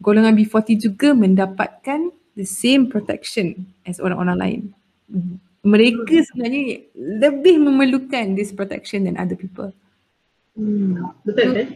[0.00, 4.60] golongan B40 juga mendapatkan the same protection as orang-orang lain.
[5.68, 9.68] Mereka sebenarnya lebih memerlukan this protection than other people.
[10.56, 11.68] Hmm, betul kan?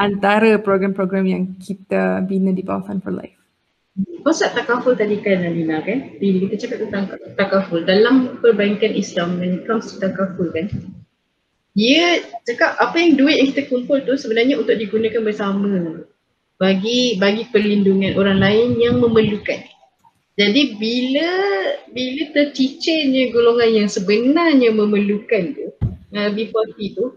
[0.00, 3.43] Antara program-program yang kita bina di bawah Fund for Life.
[3.94, 6.18] Konsep takaful tadi kan Alina kan?
[6.18, 7.04] Bila kita cakap tentang
[7.38, 10.66] takaful dalam perbankan Islam when it comes to takaful kan?
[11.78, 16.02] Dia cakap apa yang duit yang kita kumpul tu sebenarnya untuk digunakan bersama
[16.58, 19.62] bagi bagi perlindungan orang lain yang memerlukan.
[20.34, 21.30] Jadi bila
[21.94, 25.66] bila tercicirnya golongan yang sebenarnya memerlukan tu,
[26.18, 27.14] uh, B40 tu,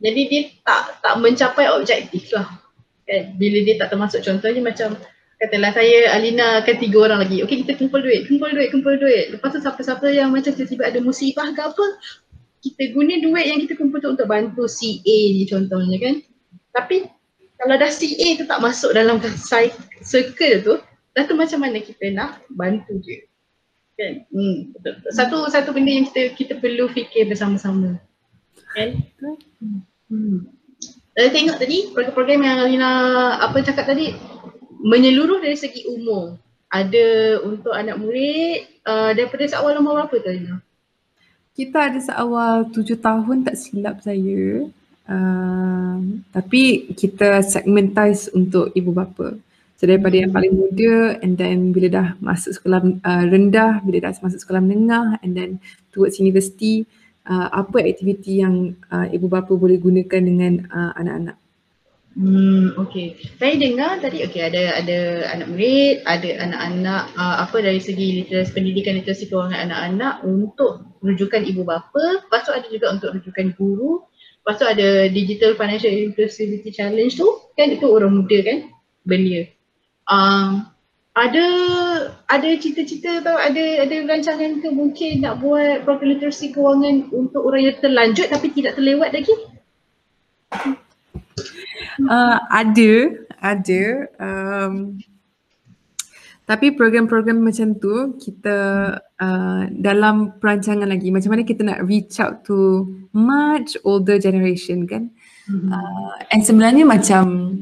[0.00, 2.48] jadi dia tak tak mencapai objektif lah.
[3.04, 3.36] Kan?
[3.36, 4.96] Bila dia tak termasuk contohnya macam
[5.40, 7.40] katalah saya Alina akan tiga orang lagi.
[7.40, 9.32] Okey kita kumpul duit, kumpul duit, kumpul duit.
[9.32, 11.86] Lepas tu siapa-siapa yang macam tiba-tiba ada musibah ke apa,
[12.60, 16.14] kita guna duit yang kita kumpul tu untuk bantu CA ni contohnya kan.
[16.76, 17.08] Tapi
[17.56, 19.16] kalau dah CA tu tak masuk dalam
[20.12, 20.74] circle tu,
[21.16, 23.24] dah tu macam mana kita nak bantu dia.
[23.96, 24.28] Kan?
[24.32, 24.72] Hmm,
[25.12, 27.96] Satu satu benda yang kita kita perlu fikir bersama-sama.
[28.76, 29.04] Kan?
[30.12, 30.52] Hmm.
[31.16, 32.92] Saya tengok tadi program-program yang Lina
[33.44, 34.16] apa cakap tadi
[34.80, 36.40] menyeluruh dari segi umur.
[36.70, 40.56] Ada untuk anak murid uh, daripada seawal umur berapa tu Lina?
[41.50, 44.70] Kita ada seawal tujuh tahun tak silap saya.
[45.10, 49.34] Uh, tapi kita segmentize untuk ibu bapa.
[49.80, 54.12] So daripada yang paling muda and then bila dah masuk sekolah uh, rendah, bila dah
[54.20, 55.50] masuk sekolah menengah and then
[55.88, 56.84] towards university,
[57.24, 61.39] uh, apa aktiviti yang uh, ibu bapa boleh gunakan dengan uh, anak-anak?
[62.20, 63.16] Hmm, okay.
[63.40, 64.98] Saya dengar tadi okay ada ada
[65.32, 71.48] anak murid, ada anak-anak uh, apa dari segi literasi pendidikan literasi kewangan anak-anak untuk rujukan
[71.48, 74.04] ibu bapa, lepas tu ada juga untuk rujukan guru
[74.40, 77.28] Lepas tu ada Digital Financial Inclusivity Challenge tu
[77.60, 78.72] kan itu orang muda kan
[79.04, 79.52] belia.
[80.08, 80.64] Um,
[81.12, 81.46] ada
[82.24, 87.68] ada cita-cita atau ada ada rancangan ke mungkin nak buat program literasi kewangan untuk orang
[87.68, 89.34] yang terlanjut tapi tidak terlewat lagi?
[91.98, 92.92] Uh, ada,
[93.42, 93.82] ada.
[94.20, 95.00] Um,
[96.50, 98.58] Tapi program-program macam tu kita
[98.98, 105.14] uh, dalam perancangan lagi macam mana kita nak reach out to much older generation kan.
[105.46, 105.70] Mm-hmm.
[105.70, 107.54] Uh, and sebenarnya macam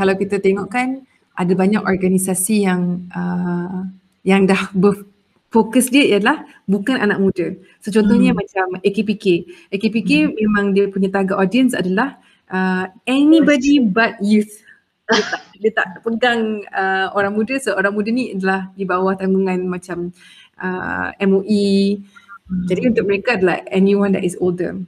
[0.00, 1.04] kalau kita tengok kan
[1.36, 3.84] ada banyak organisasi yang uh,
[4.24, 7.52] yang dah berfokus dia ialah bukan anak muda.
[7.84, 8.38] So contohnya mm.
[8.40, 9.24] macam AKPK.
[9.76, 10.32] AKPK mm.
[10.40, 12.16] memang dia punya target audience adalah
[12.50, 14.62] uh, anybody but youth.
[15.06, 17.54] Dia tak, dia tak pegang uh, orang muda.
[17.62, 20.10] So orang muda ni adalah di bawah tanggungan macam
[20.58, 22.02] uh, MOE
[22.46, 24.78] jadi untuk mereka adalah anyone that is older.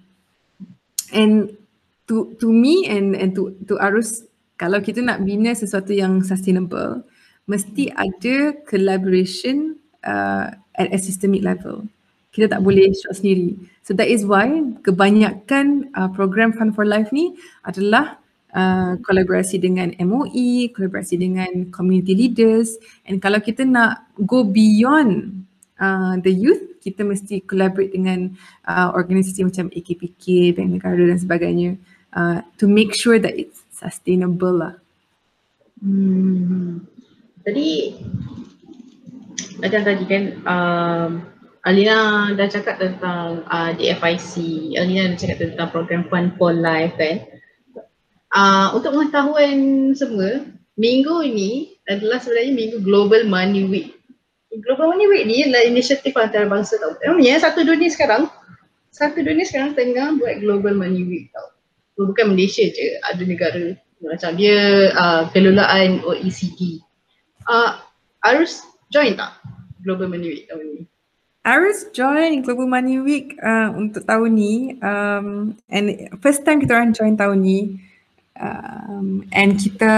[1.10, 1.58] And
[2.06, 4.22] to to me and and to to Arus
[4.54, 7.02] kalau kita nak bina sesuatu yang sustainable
[7.48, 11.88] mesti ada collaboration uh, at a systemic level
[12.34, 14.48] kita tak boleh shot sendiri so that is why
[14.84, 22.16] kebanyakan uh, program Fund for Life ni adalah Uh, kolaborasi dengan MOE, kolaborasi dengan community
[22.16, 25.44] leaders and kalau kita nak go beyond
[25.76, 28.32] uh, the youth, kita mesti collaborate dengan
[28.64, 31.70] uh, organisasi macam AKPK, Bank Negara dan sebagainya
[32.16, 34.74] uh, to make sure that it's sustainable lah.
[35.78, 36.88] Hmm.
[37.44, 37.94] Tadi
[39.58, 41.10] macam tadi kan um,
[41.68, 44.32] Alina dah cakap tentang uh, DFIC,
[44.80, 47.28] Alina dah cakap tentang program Fund for Life kan
[48.34, 50.44] uh, untuk pengetahuan semua,
[50.76, 53.96] minggu ini adalah sebenarnya minggu Global Money Week.
[54.64, 56.96] Global Money Week ni adalah inisiatif antarabangsa tau.
[57.04, 58.32] Namanya satu dunia sekarang,
[58.92, 61.52] satu dunia sekarang tengah buat Global Money Week tau.
[61.98, 66.78] Bukan Malaysia je, ada negara macam dia uh, kelolaan OECD.
[67.48, 67.80] Uh,
[68.22, 68.62] harus
[68.92, 69.34] join tak
[69.82, 70.82] Global Money Week tahun ni?
[71.46, 74.76] Aris join Global Money Week uh, untuk tahun ni.
[74.84, 77.78] Um, and first time kita orang join tahun ni.
[78.38, 79.92] Um, and kita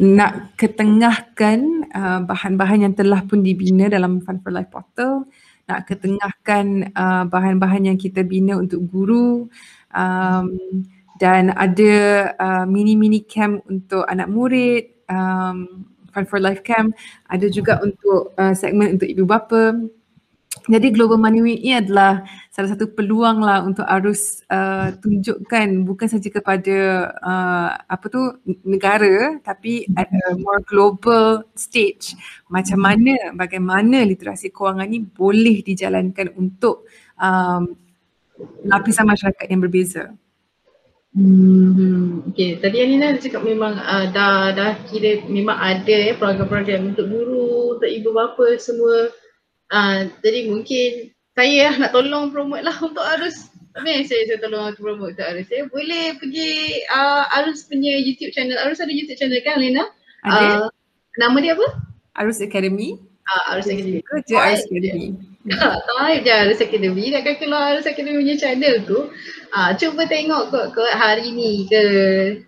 [0.00, 5.26] nak ketengahkan uh, bahan-bahan yang telah pun dibina dalam Fund for Life portal.
[5.66, 9.48] Nak ketengahkan uh, bahan-bahan yang kita bina untuk guru.
[9.90, 10.84] Um,
[11.18, 11.94] dan ada
[12.38, 16.94] uh, mini-mini camp untuk anak murid um, Fund for Life camp.
[17.26, 19.74] Ada juga untuk uh, segmen untuk ibu bapa
[20.64, 26.08] jadi Global Money Week ni adalah salah satu peluang lah untuk arus uh, tunjukkan bukan
[26.08, 26.76] saja kepada
[27.20, 28.22] uh, apa tu
[28.64, 32.16] negara tapi at a more global stage
[32.48, 36.88] macam mana bagaimana literasi kewangan ni boleh dijalankan untuk
[37.20, 37.76] um,
[38.64, 40.10] lapisan masyarakat yang berbeza.
[41.14, 42.58] Hmm, okay.
[42.58, 47.86] Tadi Alina cakap memang uh, dah dah kira memang ada ya program-program untuk guru, untuk
[47.86, 49.14] ibu bapa semua
[49.72, 53.50] Uh, jadi mungkin saya nak tolong promote lah untuk Arus.
[53.74, 55.46] Tapi saya, saya tolong untuk promote untuk Arus.
[55.50, 58.58] Saya boleh pergi uh, Arus punya YouTube channel.
[58.62, 59.84] Arus ada YouTube channel kan Lena?
[60.24, 60.68] Ada.
[60.68, 60.68] Uh,
[61.18, 61.68] nama dia apa?
[62.22, 63.00] Arus Academy.
[63.26, 64.00] Uh, Arus Academy.
[64.06, 65.34] Kerja Arus Academy.
[65.44, 67.12] Tak je Arus Academy.
[67.12, 69.12] Nak kan keluar Arus Academy punya channel tu.
[69.52, 71.82] Uh, cuba tengok kot, kot hari ni ke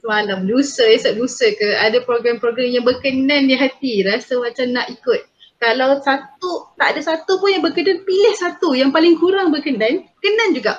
[0.01, 4.01] semalam lusa, esok lusa ke ada program-program yang berkenan di hati.
[4.01, 5.21] Rasa macam nak ikut
[5.67, 10.55] kalau satu tak ada satu pun yang berkenan pilih satu yang paling kurang berkenan kenan
[10.55, 10.79] juga.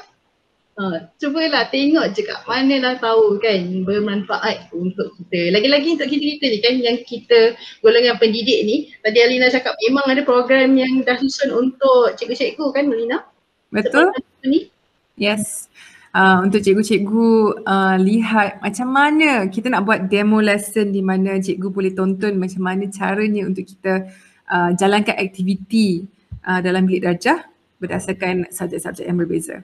[0.77, 5.49] Ha, cubalah tengok je kat manalah tahu kan bermanfaat untuk kita.
[5.57, 8.93] Lagi-lagi untuk kita-kita ni kan yang kita golongan pendidik ni.
[9.01, 13.25] Tadi Alina cakap memang ada program yang dah susun untuk cikgu-cikgu kan Alina?
[13.73, 14.13] Betul.
[14.45, 14.69] Ni?
[15.17, 15.67] Yes.
[16.13, 21.67] Uh, untuk cikgu-cikgu uh, lihat macam mana kita nak buat demo lesson di mana cikgu
[21.73, 24.07] boleh tonton macam mana caranya untuk kita
[24.49, 26.07] uh, jalankan aktiviti
[26.43, 27.45] uh, dalam bilik darjah
[27.77, 29.61] berdasarkan subjek-subjek yang berbeza.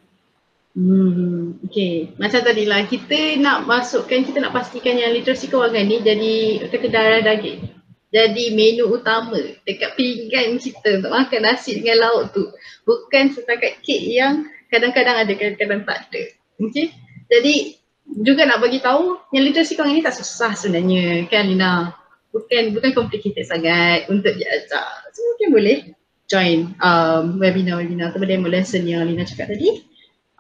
[0.74, 2.10] Hmm, okay.
[2.18, 6.34] Macam tadi lah, kita nak masukkan, kita nak pastikan yang literasi kewangan ni jadi
[6.66, 7.70] kata darah daging.
[8.14, 12.46] Jadi menu utama dekat pinggan kita untuk makan nasi dengan lauk tu.
[12.86, 16.22] Bukan setakat kek yang kadang-kadang ada, kadang-kadang tak ada.
[16.62, 16.94] Okay.
[17.30, 17.78] Jadi
[18.22, 21.90] juga nak bagi tahu yang literasi kewangan ni tak susah sebenarnya kan Lina
[22.34, 25.06] bukan bukan complicated sangat untuk diajar.
[25.14, 25.78] So mungkin boleh
[26.26, 29.86] join um, webinar-webinar atau demo lesson yang Lina cakap tadi.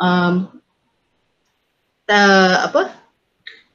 [0.01, 0.49] Um,
[2.09, 2.89] ta, apa?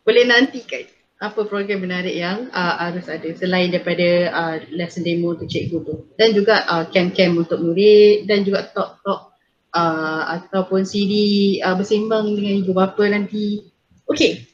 [0.02, 0.84] Boleh nantikan
[1.18, 5.94] apa program menarik yang uh, harus ada selain daripada uh, lesson demo untuk cikgu tu.
[6.18, 9.34] Dan juga uh, camp-camp untuk murid dan juga talk-talk
[9.74, 11.14] uh, ataupun CD
[11.62, 13.62] uh, bersembang dengan ibu bapa nanti.
[14.08, 14.48] Okay,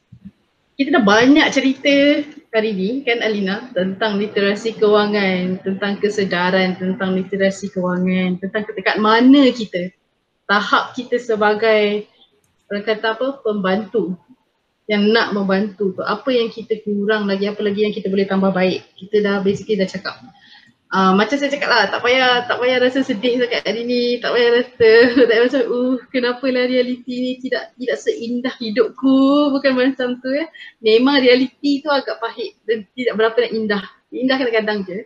[0.74, 3.74] kita dah banyak cerita hari ni kan Alina?
[3.74, 9.90] Tentang literasi kewangan, tentang kesedaran tentang literasi kewangan, tentang dekat mana kita
[10.46, 12.06] tahap kita sebagai
[12.70, 14.14] orang kata apa pembantu
[14.86, 16.02] yang nak membantu tu.
[16.04, 18.84] Apa yang kita kurang lagi apa lagi yang kita boleh tambah baik?
[19.00, 20.20] Kita dah basically dah cakap
[20.94, 24.30] Uh, macam saya cakap lah, tak payah, tak payah rasa sedih sangat hari ni, tak
[24.30, 29.74] payah rasa, tak payah macam, uh, kenapa lah realiti ni tidak tidak seindah hidupku, bukan
[29.74, 30.46] macam tu ya.
[30.78, 33.84] Memang realiti tu agak pahit dan tidak berapa nak indah.
[34.14, 34.98] Indah kadang-kadang je.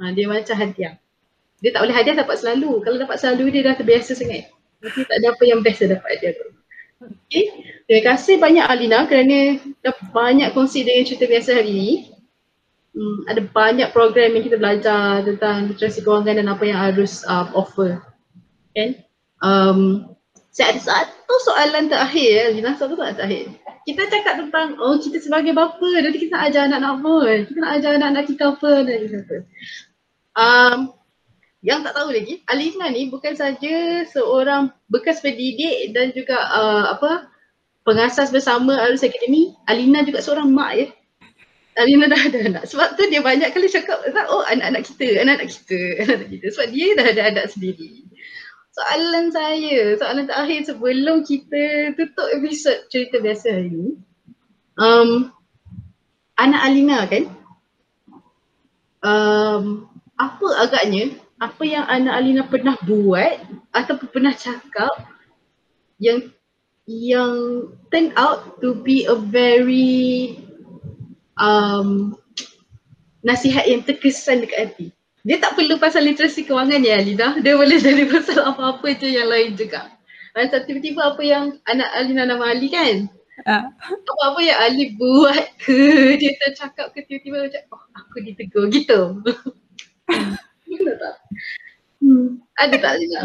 [0.00, 0.96] Uh, dia macam hadiah.
[1.60, 2.80] Dia tak boleh hadiah dapat selalu.
[2.80, 4.48] Kalau dapat selalu dia dah terbiasa sangat.
[4.80, 6.48] Tapi tak ada apa yang best dapat hadiah tu.
[7.00, 7.44] Okay.
[7.84, 11.92] Terima kasih banyak Alina kerana dah banyak kongsi dengan cerita biasa hari ni
[12.94, 17.50] hmm, ada banyak program yang kita belajar tentang literasi kewangan dan apa yang harus uh,
[17.54, 18.02] offer.
[18.74, 19.02] Kan?
[19.40, 20.10] Um,
[20.50, 23.54] saya ada satu soalan terakhir ya, Lina, satu soalan terakhir.
[23.86, 27.14] Kita cakap tentang, oh kita sebagai bapa, nanti kita nak ajar anak-anak apa
[27.48, 29.36] Kita nak ajar anak-anak kita apa dan apa.
[30.30, 30.78] Um,
[31.60, 37.28] yang tak tahu lagi, Alina ni bukan saja seorang bekas pendidik dan juga uh, apa
[37.84, 39.52] pengasas bersama Arus Akademi.
[39.68, 40.86] Alina juga seorang mak ya.
[41.78, 42.64] Alina dah ada anak.
[42.66, 46.46] Sebab tu dia banyak kali cakap, oh anak-anak kita, anak-anak kita, anak-anak kita.
[46.50, 47.90] Sebab dia dah ada anak sendiri.
[48.70, 53.88] Soalan saya, soalan terakhir sebelum kita tutup episod cerita biasa hari ni.
[54.80, 55.34] Um,
[56.38, 57.24] anak Alina kan,
[59.04, 64.92] um, apa agaknya, apa yang anak Alina pernah buat ataupun pernah cakap
[66.00, 66.32] yang
[66.90, 70.34] yang turn out to be a very
[71.40, 72.14] um,
[73.24, 74.86] nasihat yang terkesan dekat hati.
[75.20, 77.36] Dia tak perlu pasal literasi kewangan ya Alina.
[77.44, 79.92] Dia boleh jadi pasal apa-apa je yang lain juga.
[80.32, 83.10] Macam tiba-tiba apa yang anak Alina nama Ali kan?
[83.44, 83.64] Uh.
[84.04, 85.76] Apa-apa yang Ali buat ke
[86.20, 89.20] dia tercakap ke tiba-tiba macam oh aku ditegur gitu.
[90.70, 91.16] Ada tak?
[92.00, 92.40] Hmm.
[92.56, 93.22] Ada tak Alina?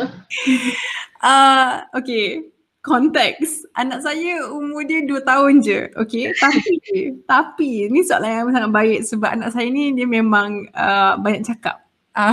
[1.24, 2.54] Uh, okay
[2.86, 3.65] konteks.
[3.73, 5.89] Anak saya umur dia 2 tahun je.
[5.97, 6.73] Okay tapi
[7.25, 11.81] tapi ni soalan yang sangat baik sebab anak saya ni dia memang uh, banyak cakap.
[12.15, 12.31] Uh,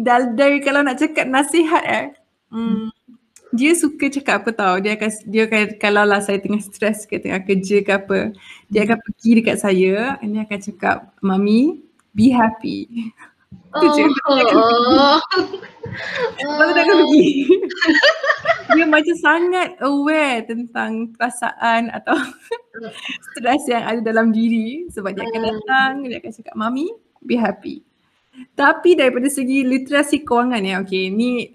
[0.00, 2.06] dan dari kalau nak cakap nasihat eh
[2.48, 2.88] hmm,
[3.52, 4.74] dia suka cakap apa tau?
[4.80, 8.32] Dia akan dia akan kalau lah saya tengah stres ke tengah kerja ke apa
[8.72, 11.84] dia akan pergi dekat saya dia akan cakap mami
[12.16, 13.12] be happy
[13.72, 15.20] tu je oh.
[16.40, 17.28] Lepas tu dia akan pergi.
[18.76, 22.16] dia macam sangat aware tentang perasaan atau
[23.32, 25.50] stres yang ada dalam diri sebab dia akan hmm.
[25.52, 26.86] datang, dia akan cakap, Mami,
[27.20, 27.84] be happy.
[28.56, 31.52] Tapi daripada segi literasi kewangan ya, okay, ni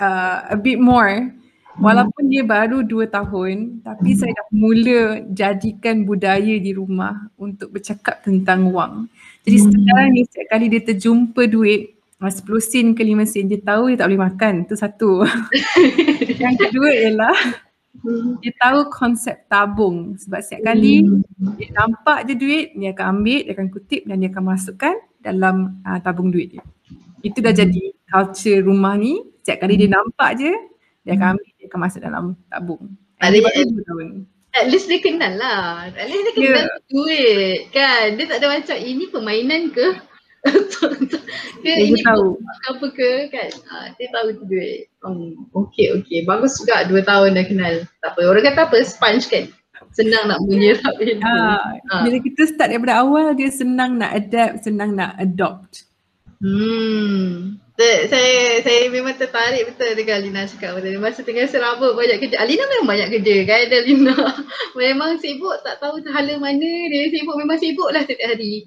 [0.00, 1.36] uh, a bit more.
[1.80, 8.20] Walaupun dia baru dua tahun, tapi saya dah mula jadikan budaya di rumah untuk bercakap
[8.20, 9.08] tentang wang.
[9.44, 13.88] Jadi sekarang ni setiap kali dia terjumpa duit, 10 sen ke 5 sen dia tahu
[13.88, 14.54] dia tak boleh makan.
[14.68, 15.24] Tu satu.
[16.42, 17.38] Yang kedua ialah
[18.44, 20.20] dia tahu konsep tabung.
[20.20, 21.08] Sebab setiap kali
[21.56, 25.80] dia nampak je duit dia akan ambil dia akan kutip dan dia akan masukkan dalam
[25.88, 26.64] uh, tabung duit dia.
[27.24, 29.24] Itu dah jadi culture rumah ni.
[29.40, 30.52] Setiap kali dia nampak je
[31.00, 32.82] dia akan ambil dia akan masuk dalam tabung.
[33.20, 33.36] Ada
[33.88, 35.86] tahun At least dia kenal lah.
[35.94, 36.88] At least dia kenal yeah.
[36.90, 38.06] duit kan.
[38.18, 40.10] Dia tak ada macam ini permainan ke?
[41.64, 42.40] dia ini tahu
[42.72, 47.36] apa ke kan uh, dia tahu tu duit um, okay okay bagus juga dua tahun
[47.36, 49.44] dah kenal tak apa orang kata apa sponge kan
[49.92, 51.60] senang nak menyerap ilmu uh,
[51.92, 52.02] uh.
[52.08, 55.84] bila kita start daripada awal dia senang nak adapt senang nak adopt
[56.40, 57.60] hmm
[58.10, 60.98] saya saya memang tertarik betul dengan Alina cakap betul.
[60.98, 62.36] Masa tengah seraba banyak kerja.
[62.42, 64.16] Alina memang banyak kerja kan Alina.
[64.80, 68.66] memang sibuk tak tahu hala mana dia sibuk memang sibuk lah setiap hari.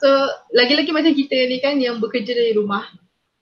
[0.00, 0.08] So
[0.56, 2.88] lagi-lagi macam kita ni kan yang bekerja dari rumah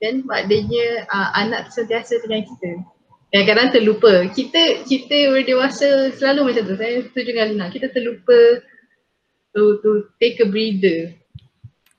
[0.02, 2.84] kan maknanya uh, anak sentiasa dengan kita.
[3.30, 4.12] Kadang-kadang terlupa.
[4.30, 6.76] Kita kita orang dewasa selalu macam tu.
[6.78, 7.66] Saya setuju dengan Lina.
[7.68, 8.38] Kita terlupa
[9.52, 9.90] to, to
[10.22, 11.12] take a breather.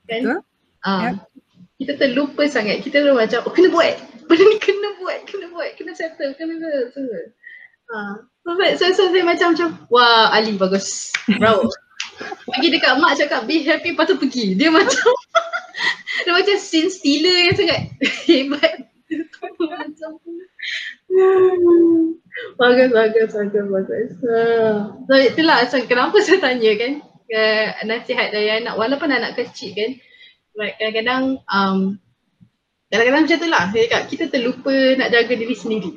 [0.08, 0.22] Kan?
[0.24, 0.40] Betul.
[0.86, 1.37] Uh, yep.
[1.78, 2.82] Kita terlupa sangat.
[2.82, 3.94] Kita tu macam oh kena buat.
[4.26, 7.32] Benda ni kena buat, kena buat, kena settle, kena settle.
[7.88, 8.20] Uh,
[8.76, 11.14] so, so, saya macam macam wah Ali bagus.
[11.38, 11.70] Bravo.
[12.50, 14.58] Pergi dekat mak cakap be happy lepas tu pergi.
[14.58, 15.08] Dia macam
[16.26, 17.80] dia macam scene stealer yang sangat
[18.28, 18.74] hebat.
[22.60, 24.10] bagus, bagus, bagus, bagus.
[25.08, 26.92] So itulah so, kenapa saya tanya kan
[27.32, 29.96] uh, nasihat dari anak walaupun anak kecil kan
[30.58, 32.02] like, kadang-kadang um,
[32.90, 35.92] kadang-kadang macam tu lah saya cakap kita terlupa nak jaga diri sendiri.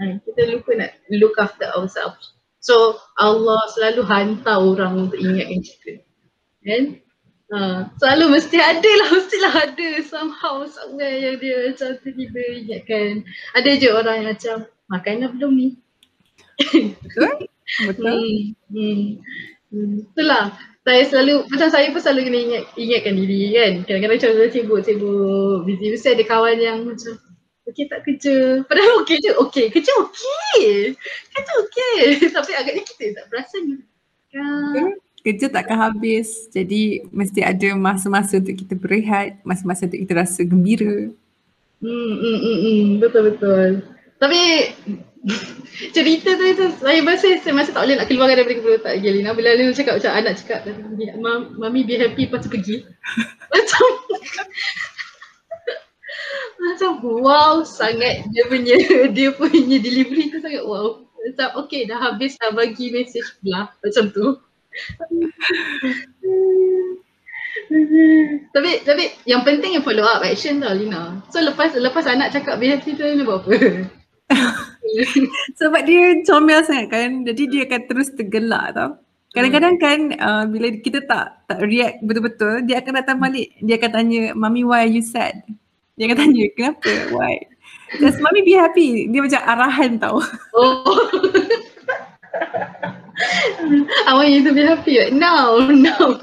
[0.00, 2.32] Uh, kita lupa nak look after ourselves.
[2.64, 5.92] So Allah selalu hantar orang untuk ingatkan kita.
[6.64, 6.84] Kan?
[7.52, 13.28] Uh, selalu mesti ada lah, mestilah ada somehow somewhere yang dia macam tiba-tiba ingatkan.
[13.52, 14.56] Ada je orang yang macam
[14.88, 15.68] makan dah belum ni.
[16.56, 17.36] Betul?
[17.92, 18.16] Betul.
[18.72, 19.02] hmm, hmm.
[19.68, 19.94] hmm.
[20.08, 23.72] Itulah saya selalu macam saya pun selalu kena ingat ingatkan diri kan.
[23.86, 27.14] Kadang-kadang macam saya sibuk sibuk busy mesti ada kawan yang macam
[27.70, 28.66] okey tak kerja.
[28.66, 29.30] Padahal okey je.
[29.38, 30.98] Okey, kerja okey.
[31.30, 31.98] Kerja okey.
[32.36, 33.86] Tapi agaknya kita tak perasan.
[34.34, 34.46] Ya.
[35.22, 36.50] Kerja takkan habis.
[36.50, 41.14] Jadi mesti ada masa-masa untuk kita berehat, masa-masa untuk kita rasa gembira.
[41.78, 42.86] Hmm, hmm, hmm, hmm.
[42.98, 43.70] betul betul.
[44.18, 44.70] Tapi
[45.96, 49.14] cerita tu itu saya rasa saya masa tak boleh nak keluarkan daripada kepala otak lagi
[49.14, 49.30] Lina.
[49.34, 50.66] Bila Lina cakap macam anak cakap
[51.58, 52.82] mami be happy lepas tu pergi.
[53.54, 53.86] macam
[56.62, 58.74] macam wow sangat dia punya
[59.16, 60.98] dia punya delivery tu sangat wow.
[61.22, 64.26] Macam okay dah habis dah bagi message pula macam tu.
[68.56, 71.22] tapi tapi yang penting yang follow up action tau Lina.
[71.30, 73.86] So lepas lepas anak cakap BFT tu Lina buat apa?
[75.58, 77.10] Sebab dia comel sangat kan.
[77.26, 78.98] Jadi dia akan terus tergelak tau.
[79.32, 83.48] Kadang-kadang kan uh, bila kita tak tak react betul-betul, dia akan datang balik.
[83.64, 85.40] Dia akan tanya, "Mami, why are you sad?"
[85.96, 86.92] Dia akan tanya, "Kenapa?
[87.08, 87.40] Why?"
[87.96, 89.08] Just mommy be happy.
[89.08, 90.20] Dia macam arahan tau.
[90.56, 90.84] Oh.
[94.08, 95.58] I want you to be happy right now.
[95.68, 96.18] Now.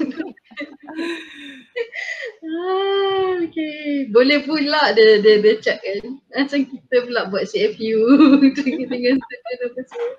[2.46, 4.06] Ah, okay.
[4.10, 6.20] Boleh pula dia, dia, dia check kan.
[6.32, 8.00] Macam kita pula buat CFU.
[8.90, 10.12] dengan apa semua.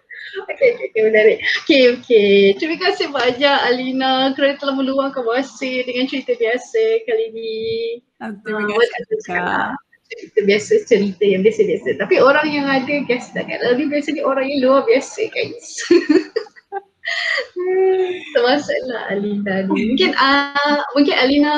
[0.48, 1.38] Okay, okay, okay, menarik.
[1.66, 2.34] Okay, okay.
[2.56, 7.56] Terima kasih banyak Alina kerana telah meluangkan masa dengan cerita biasa kali ini.
[8.24, 9.18] Ah, terima kasih.
[9.34, 9.74] Uh,
[10.12, 11.90] cerita biasa, cerita yang biasa-biasa.
[12.00, 15.68] Tapi orang yang ada guest tak kan, lebih biasa ni orang yang luar biasa guys.
[18.34, 19.94] Termasuklah Alina ni.
[19.94, 21.56] Mungkin uh, mungkin Alina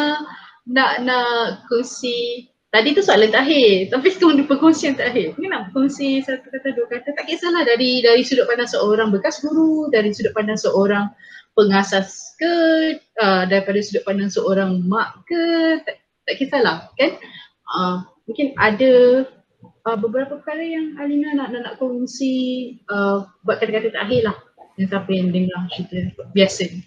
[0.67, 5.37] nak nak kongsi Tadi tu soalan terakhir, tapi sekarang di perkongsian terakhir.
[5.37, 7.13] Mungkin nak kongsi satu kata, dua kata.
[7.13, 11.13] Tak kisahlah dari dari sudut pandang seorang bekas guru, dari sudut pandang seorang
[11.53, 12.53] pengasas ke,
[13.21, 15.43] uh, daripada sudut pandang seorang mak ke,
[15.85, 17.13] tak, tak kisahlah kan.
[17.69, 18.93] Uh, mungkin ada
[19.85, 24.35] uh, beberapa perkara yang Alina nak nak, nak kongsi uh, buat kata-kata terakhir lah
[24.77, 25.97] yang siapa yang dengar cerita
[26.33, 26.81] biasa ni?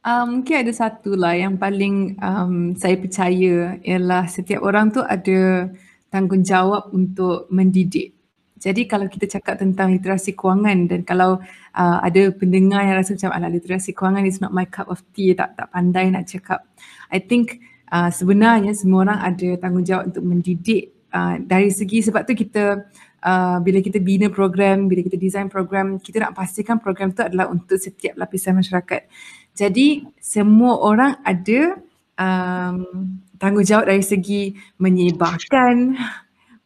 [0.00, 5.68] Um, mungkin ada satu lah yang paling um, saya percaya ialah setiap orang tu ada
[6.08, 8.16] tanggungjawab untuk mendidik.
[8.60, 11.40] Jadi kalau kita cakap tentang literasi kewangan dan kalau
[11.76, 15.32] uh, ada pendengar yang rasa macam ala literasi kewangan is not my cup of tea,
[15.32, 16.64] tak tak pandai nak cakap.
[17.08, 22.36] I think uh, sebenarnya semua orang ada tanggungjawab untuk mendidik uh, dari segi sebab tu
[22.36, 22.88] kita
[23.24, 27.48] uh, bila kita bina program, bila kita design program, kita nak pastikan program tu adalah
[27.48, 29.06] untuk setiap lapisan masyarakat.
[29.54, 31.80] Jadi semua orang ada
[32.16, 35.96] um, tanggungjawab dari segi menyebarkan,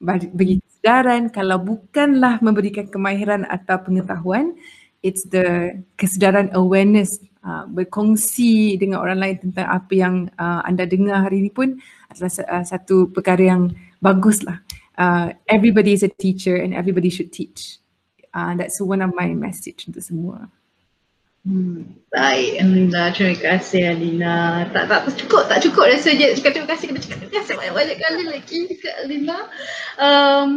[0.07, 1.33] bagi kesedaran.
[1.33, 4.53] Kalau bukanlah memberikan kemahiran atau pengetahuan,
[5.01, 11.25] it's the kesedaran awareness uh, berkongsi dengan orang lain tentang apa yang uh, anda dengar
[11.29, 11.77] hari ini pun
[12.09, 13.63] adalah uh, satu perkara yang
[14.01, 14.61] baguslah
[14.99, 17.79] uh, everybody is a teacher and everybody should teach.
[18.35, 20.51] Uh, that's one of my message untuk semua.
[21.45, 23.13] Hmm, baik, Alhamdulillah.
[23.13, 24.65] Terima kasih Alina.
[24.73, 26.87] Tak tak cukup, tak cukup rasa je cakap terima kasih.
[26.89, 29.39] Kena cakap terima kasih banyak-banyak kali lagi dekat Alina.
[30.01, 30.49] Um,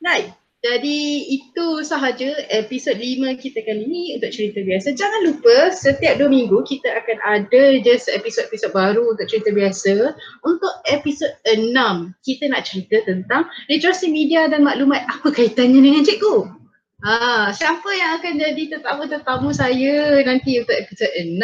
[0.00, 4.94] baik, jadi itu sahaja episod 5 kita kali ini untuk cerita biasa.
[4.94, 10.14] Jangan lupa setiap 2 minggu kita akan ada je episod-episod baru untuk cerita biasa.
[10.46, 11.74] Untuk episod 6
[12.22, 16.61] kita nak cerita tentang literasi media dan maklumat apa kaitannya dengan cikgu.
[17.02, 21.34] Ha, siapa yang akan jadi tetamu-tetamu saya nanti untuk episod 6?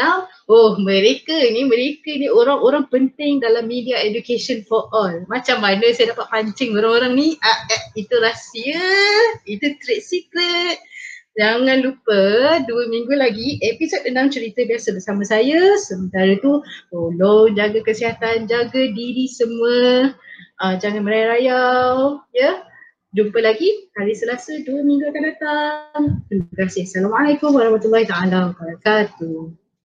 [0.47, 5.27] Oh, mereka ni, mereka ni orang-orang penting dalam media education for all.
[5.27, 7.29] Macam mana saya dapat pancing orang-orang ni?
[7.43, 8.87] Ah, eh, itu rahsia,
[9.51, 10.79] itu trade secret.
[11.35, 12.23] Jangan lupa
[12.63, 15.75] dua minggu lagi episod 6 cerita biasa bersama saya.
[15.83, 16.63] Sementara tu
[16.95, 20.15] tolong jaga kesihatan, jaga diri semua.
[20.63, 22.47] Uh, jangan merayau, ya.
[22.47, 22.57] Yeah?
[23.09, 26.03] Jumpa lagi hari Selasa dua minggu akan datang.
[26.29, 26.85] Terima kasih.
[26.85, 29.68] Assalamualaikum warahmatullahi taala wabarakatuh.